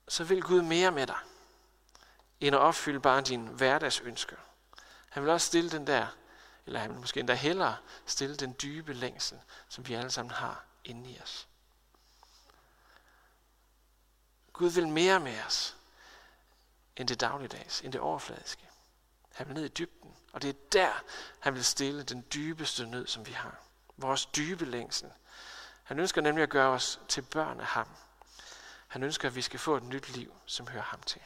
Så 0.08 0.24
vil 0.24 0.42
Gud 0.42 0.62
mere 0.62 0.92
med 0.92 1.08
dig, 1.08 1.20
end 2.40 2.56
at 2.56 2.62
opfylde 2.62 3.00
bare 3.00 3.22
din 3.22 3.48
hverdagsønsker. 3.48 4.36
Han 5.10 5.24
vil 5.24 5.32
også 5.32 5.48
stille 5.48 5.72
den 5.72 5.88
der, 5.88 6.08
eller 6.66 6.80
han 6.80 6.92
vil 6.92 7.00
måske 7.00 7.20
endda 7.20 7.34
hellere 7.34 7.78
stille 8.06 8.36
den 8.36 8.56
dybe 8.62 8.94
længsel, 8.94 9.40
som 9.70 9.88
vi 9.88 9.94
alle 9.94 10.12
sammen 10.12 10.32
har 10.32 10.66
inde 10.84 11.12
i 11.12 11.20
os. 11.22 11.48
Gud 14.54 14.70
vil 14.70 14.88
mere 14.88 15.20
med 15.20 15.44
os, 15.44 15.78
end 16.96 17.08
det 17.08 17.20
dagligdags, 17.20 17.82
end 17.82 17.94
det 17.94 18.02
overfladiske. 18.02 18.70
Han 19.34 19.48
vil 19.48 19.56
ned 19.56 19.66
i 19.66 19.74
dybden, 19.74 20.16
og 20.34 20.42
det 20.42 20.50
er 20.50 20.60
der, 20.72 21.04
han 21.40 21.54
vil 21.54 21.66
stille 21.66 22.04
den 22.04 22.26
dybeste 22.34 22.86
nød, 22.86 23.08
som 23.08 23.26
vi 23.28 23.32
har. 23.32 23.60
Vores 23.98 24.26
dybe 24.26 24.66
længsel. 24.66 25.12
Han 25.88 26.00
ønsker 26.00 26.22
nemlig 26.22 26.44
at 26.44 26.50
gøre 26.50 26.70
os 26.70 27.00
til 27.08 27.22
børn 27.22 27.60
af 27.60 27.66
ham. 27.66 27.88
Han 28.88 29.04
ønsker, 29.04 29.28
at 29.28 29.36
vi 29.36 29.42
skal 29.42 29.60
få 29.60 29.78
et 29.78 29.84
nyt 29.84 30.10
liv, 30.10 30.34
som 30.46 30.68
hører 30.68 30.84
ham 30.84 31.02
til. 31.02 31.22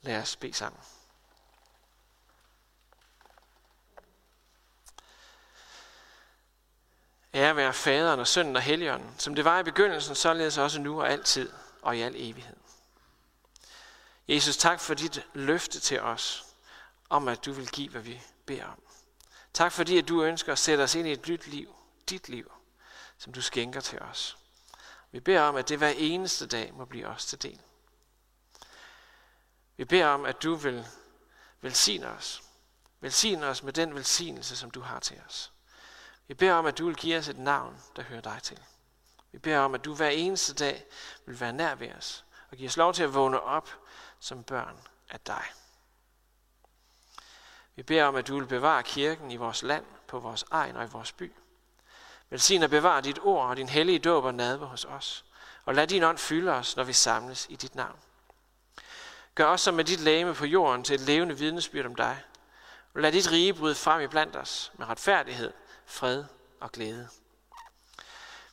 Lad 0.00 0.22
os 0.22 0.36
bede 0.36 0.54
sammen. 0.54 0.80
Ære 7.34 7.56
være 7.56 7.72
faderen 7.72 8.20
og 8.20 8.26
sønnen 8.26 8.56
og 8.56 8.62
helligånden, 8.62 9.14
som 9.18 9.34
det 9.34 9.44
var 9.44 9.58
i 9.58 9.62
begyndelsen, 9.62 10.14
således 10.14 10.58
også 10.58 10.80
nu 10.80 11.00
og 11.00 11.10
altid 11.10 11.52
og 11.82 11.96
i 11.96 12.00
al 12.00 12.14
evighed. 12.16 12.56
Jesus, 14.28 14.56
tak 14.56 14.80
for 14.80 14.94
dit 14.94 15.26
løfte 15.34 15.80
til 15.80 16.00
os, 16.00 16.46
om 17.08 17.28
at 17.28 17.44
du 17.44 17.52
vil 17.52 17.68
give, 17.68 17.88
hvad 17.88 18.00
vi 18.00 18.22
beder 18.46 18.64
om. 18.64 18.82
Tak 19.52 19.72
fordi, 19.72 19.98
at 19.98 20.08
du 20.08 20.22
ønsker 20.22 20.52
at 20.52 20.58
sætte 20.58 20.82
os 20.82 20.94
ind 20.94 21.08
i 21.08 21.12
et 21.12 21.28
nyt 21.28 21.46
liv, 21.46 21.74
dit 22.08 22.28
liv, 22.28 22.52
som 23.22 23.32
du 23.32 23.42
skænker 23.42 23.80
til 23.80 23.98
os. 23.98 24.38
Vi 25.12 25.20
beder 25.20 25.40
om, 25.40 25.56
at 25.56 25.68
det 25.68 25.78
hver 25.78 25.88
eneste 25.88 26.46
dag 26.46 26.74
må 26.74 26.84
blive 26.84 27.06
os 27.06 27.26
til 27.26 27.42
del. 27.42 27.60
Vi 29.76 29.84
beder 29.84 30.06
om, 30.06 30.24
at 30.24 30.42
du 30.42 30.54
vil 30.54 30.86
velsigne 31.60 32.08
os. 32.08 32.42
Velsigne 33.00 33.46
os 33.46 33.62
med 33.62 33.72
den 33.72 33.94
velsignelse, 33.94 34.56
som 34.56 34.70
du 34.70 34.80
har 34.80 35.00
til 35.00 35.20
os. 35.26 35.52
Vi 36.28 36.34
beder 36.34 36.54
om, 36.54 36.66
at 36.66 36.78
du 36.78 36.86
vil 36.86 36.96
give 36.96 37.18
os 37.18 37.28
et 37.28 37.38
navn, 37.38 37.82
der 37.96 38.02
hører 38.02 38.20
dig 38.20 38.40
til. 38.42 38.60
Vi 39.32 39.38
beder 39.38 39.58
om, 39.58 39.74
at 39.74 39.84
du 39.84 39.94
hver 39.94 40.08
eneste 40.08 40.54
dag 40.54 40.86
vil 41.26 41.40
være 41.40 41.52
nær 41.52 41.74
ved 41.74 41.92
os 41.92 42.24
og 42.50 42.56
give 42.56 42.68
os 42.68 42.76
lov 42.76 42.94
til 42.94 43.02
at 43.02 43.14
vågne 43.14 43.40
op 43.40 43.70
som 44.20 44.44
børn 44.44 44.78
af 45.10 45.20
dig. 45.20 45.44
Vi 47.74 47.82
beder 47.82 48.04
om, 48.04 48.16
at 48.16 48.26
du 48.26 48.38
vil 48.38 48.46
bevare 48.46 48.82
kirken 48.82 49.30
i 49.30 49.36
vores 49.36 49.62
land, 49.62 49.84
på 50.08 50.18
vores 50.18 50.44
egen 50.50 50.76
og 50.76 50.84
i 50.84 50.88
vores 50.88 51.12
by. 51.12 51.32
Velsign 52.32 52.62
og 52.62 52.70
bevar 52.70 53.00
dit 53.00 53.18
ord 53.22 53.48
og 53.48 53.56
din 53.56 53.68
hellige 53.68 53.98
dåb 53.98 54.24
og 54.24 54.34
nadver 54.34 54.66
hos 54.66 54.84
os. 54.84 55.24
Og 55.64 55.74
lad 55.74 55.86
din 55.86 56.02
ånd 56.02 56.18
fylde 56.18 56.52
os, 56.52 56.76
når 56.76 56.84
vi 56.84 56.92
samles 56.92 57.46
i 57.50 57.56
dit 57.56 57.74
navn. 57.74 57.98
Gør 59.34 59.46
os 59.46 59.60
som 59.60 59.74
med 59.74 59.84
dit 59.84 60.00
læme 60.00 60.34
på 60.34 60.44
jorden 60.44 60.84
til 60.84 60.94
et 60.94 61.00
levende 61.00 61.38
vidnesbyrd 61.38 61.86
om 61.86 61.94
dig. 61.94 62.22
Og 62.94 63.00
lad 63.00 63.12
dit 63.12 63.30
rige 63.30 63.54
bryde 63.54 63.74
frem 63.74 64.00
i 64.00 64.06
blandt 64.06 64.36
os 64.36 64.72
med 64.74 64.86
retfærdighed, 64.86 65.52
fred 65.86 66.24
og 66.60 66.72
glæde. 66.72 67.08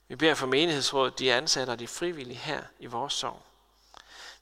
Vi 0.07 0.15
beder 0.15 0.33
for 0.33 0.47
menighedsrådet, 0.47 1.19
de 1.19 1.33
ansatte 1.33 1.71
og 1.71 1.79
de 1.79 1.87
frivillige 1.87 2.37
her 2.37 2.63
i 2.79 2.85
vores 2.85 3.13
sorg. 3.13 3.41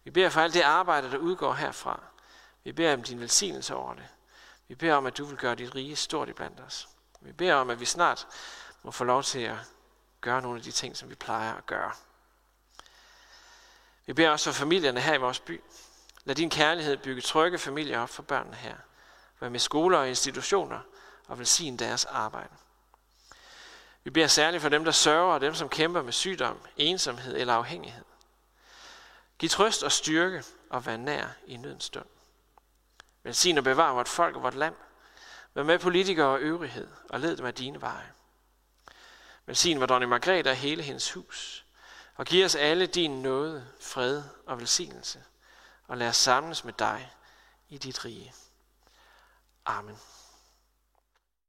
Vi 0.03 0.11
beder 0.11 0.29
for 0.29 0.41
alt 0.41 0.53
det 0.53 0.61
arbejde, 0.61 1.11
der 1.11 1.17
udgår 1.17 1.53
herfra. 1.53 2.03
Vi 2.63 2.71
beder 2.71 2.93
om 2.93 3.03
din 3.03 3.19
velsignelse 3.19 3.75
over 3.75 3.93
det. 3.93 4.07
Vi 4.67 4.75
beder 4.75 4.93
om, 4.95 5.05
at 5.05 5.17
du 5.17 5.25
vil 5.25 5.37
gøre 5.37 5.55
dit 5.55 5.75
rige 5.75 5.95
stort 5.95 6.29
iblandt 6.29 6.59
os. 6.59 6.87
Vi 7.21 7.31
beder 7.31 7.55
om, 7.55 7.69
at 7.69 7.79
vi 7.79 7.85
snart 7.85 8.27
må 8.87 8.91
få 8.91 9.03
lov 9.03 9.23
til 9.23 9.39
at 9.39 9.55
gøre 10.21 10.41
nogle 10.41 10.57
af 10.57 10.63
de 10.63 10.71
ting, 10.71 10.97
som 10.97 11.09
vi 11.09 11.15
plejer 11.15 11.53
at 11.53 11.65
gøre. 11.65 11.91
Vi 14.05 14.13
beder 14.13 14.29
også 14.29 14.51
for 14.51 14.59
familierne 14.59 15.01
her 15.01 15.13
i 15.13 15.17
vores 15.17 15.39
by. 15.39 15.61
Lad 16.25 16.35
din 16.35 16.49
kærlighed 16.49 16.97
bygge 16.97 17.21
trygge 17.21 17.57
familier 17.57 17.99
op 17.99 18.09
for 18.09 18.23
børnene 18.23 18.55
her. 18.55 18.75
Vær 19.39 19.49
med 19.49 19.59
skoler 19.59 19.97
og 19.97 20.09
institutioner 20.09 20.79
og 21.27 21.39
velsign 21.39 21.79
deres 21.79 22.05
arbejde. 22.05 22.53
Vi 24.03 24.09
beder 24.09 24.27
særligt 24.27 24.61
for 24.61 24.69
dem, 24.69 24.85
der 24.85 24.91
sørger 24.91 25.33
og 25.33 25.41
dem, 25.41 25.53
som 25.53 25.69
kæmper 25.69 26.01
med 26.01 26.13
sygdom, 26.13 26.59
ensomhed 26.77 27.37
eller 27.37 27.53
afhængighed. 27.53 28.05
Giv 29.39 29.49
trøst 29.49 29.83
og 29.83 29.91
styrke 29.91 30.43
og 30.69 30.85
vær 30.85 30.97
nær 30.97 31.27
i 31.47 31.57
nødens 31.57 31.83
stund. 31.83 32.07
Velsign 33.23 33.57
og 33.57 33.63
bevar 33.63 33.93
vort 33.93 34.07
folk 34.07 34.35
og 34.35 34.43
vort 34.43 34.55
land. 34.55 34.75
Vær 35.53 35.63
med 35.63 35.79
politikere 35.79 36.27
og 36.27 36.39
øvrighed, 36.39 36.87
og 37.09 37.19
led 37.19 37.37
dem 37.37 37.45
af 37.45 37.53
dine 37.53 37.81
veje. 37.81 38.13
Velsign 39.47 39.79
vor 39.79 39.85
dronning 39.85 40.09
Margrethe 40.09 40.49
og 40.49 40.55
hele 40.55 40.83
hendes 40.83 41.11
hus, 41.11 41.65
og 42.15 42.25
giv 42.25 42.45
os 42.45 42.55
alle 42.55 42.85
din 42.85 43.21
nåde, 43.21 43.67
fred 43.81 44.23
og 44.45 44.59
velsignelse, 44.59 45.23
og 45.87 45.97
lad 45.97 46.07
os 46.07 46.17
samles 46.17 46.63
med 46.63 46.73
dig 46.73 47.13
i 47.69 47.77
dit 47.77 48.05
rige. 48.05 48.33
Amen. 49.65 49.97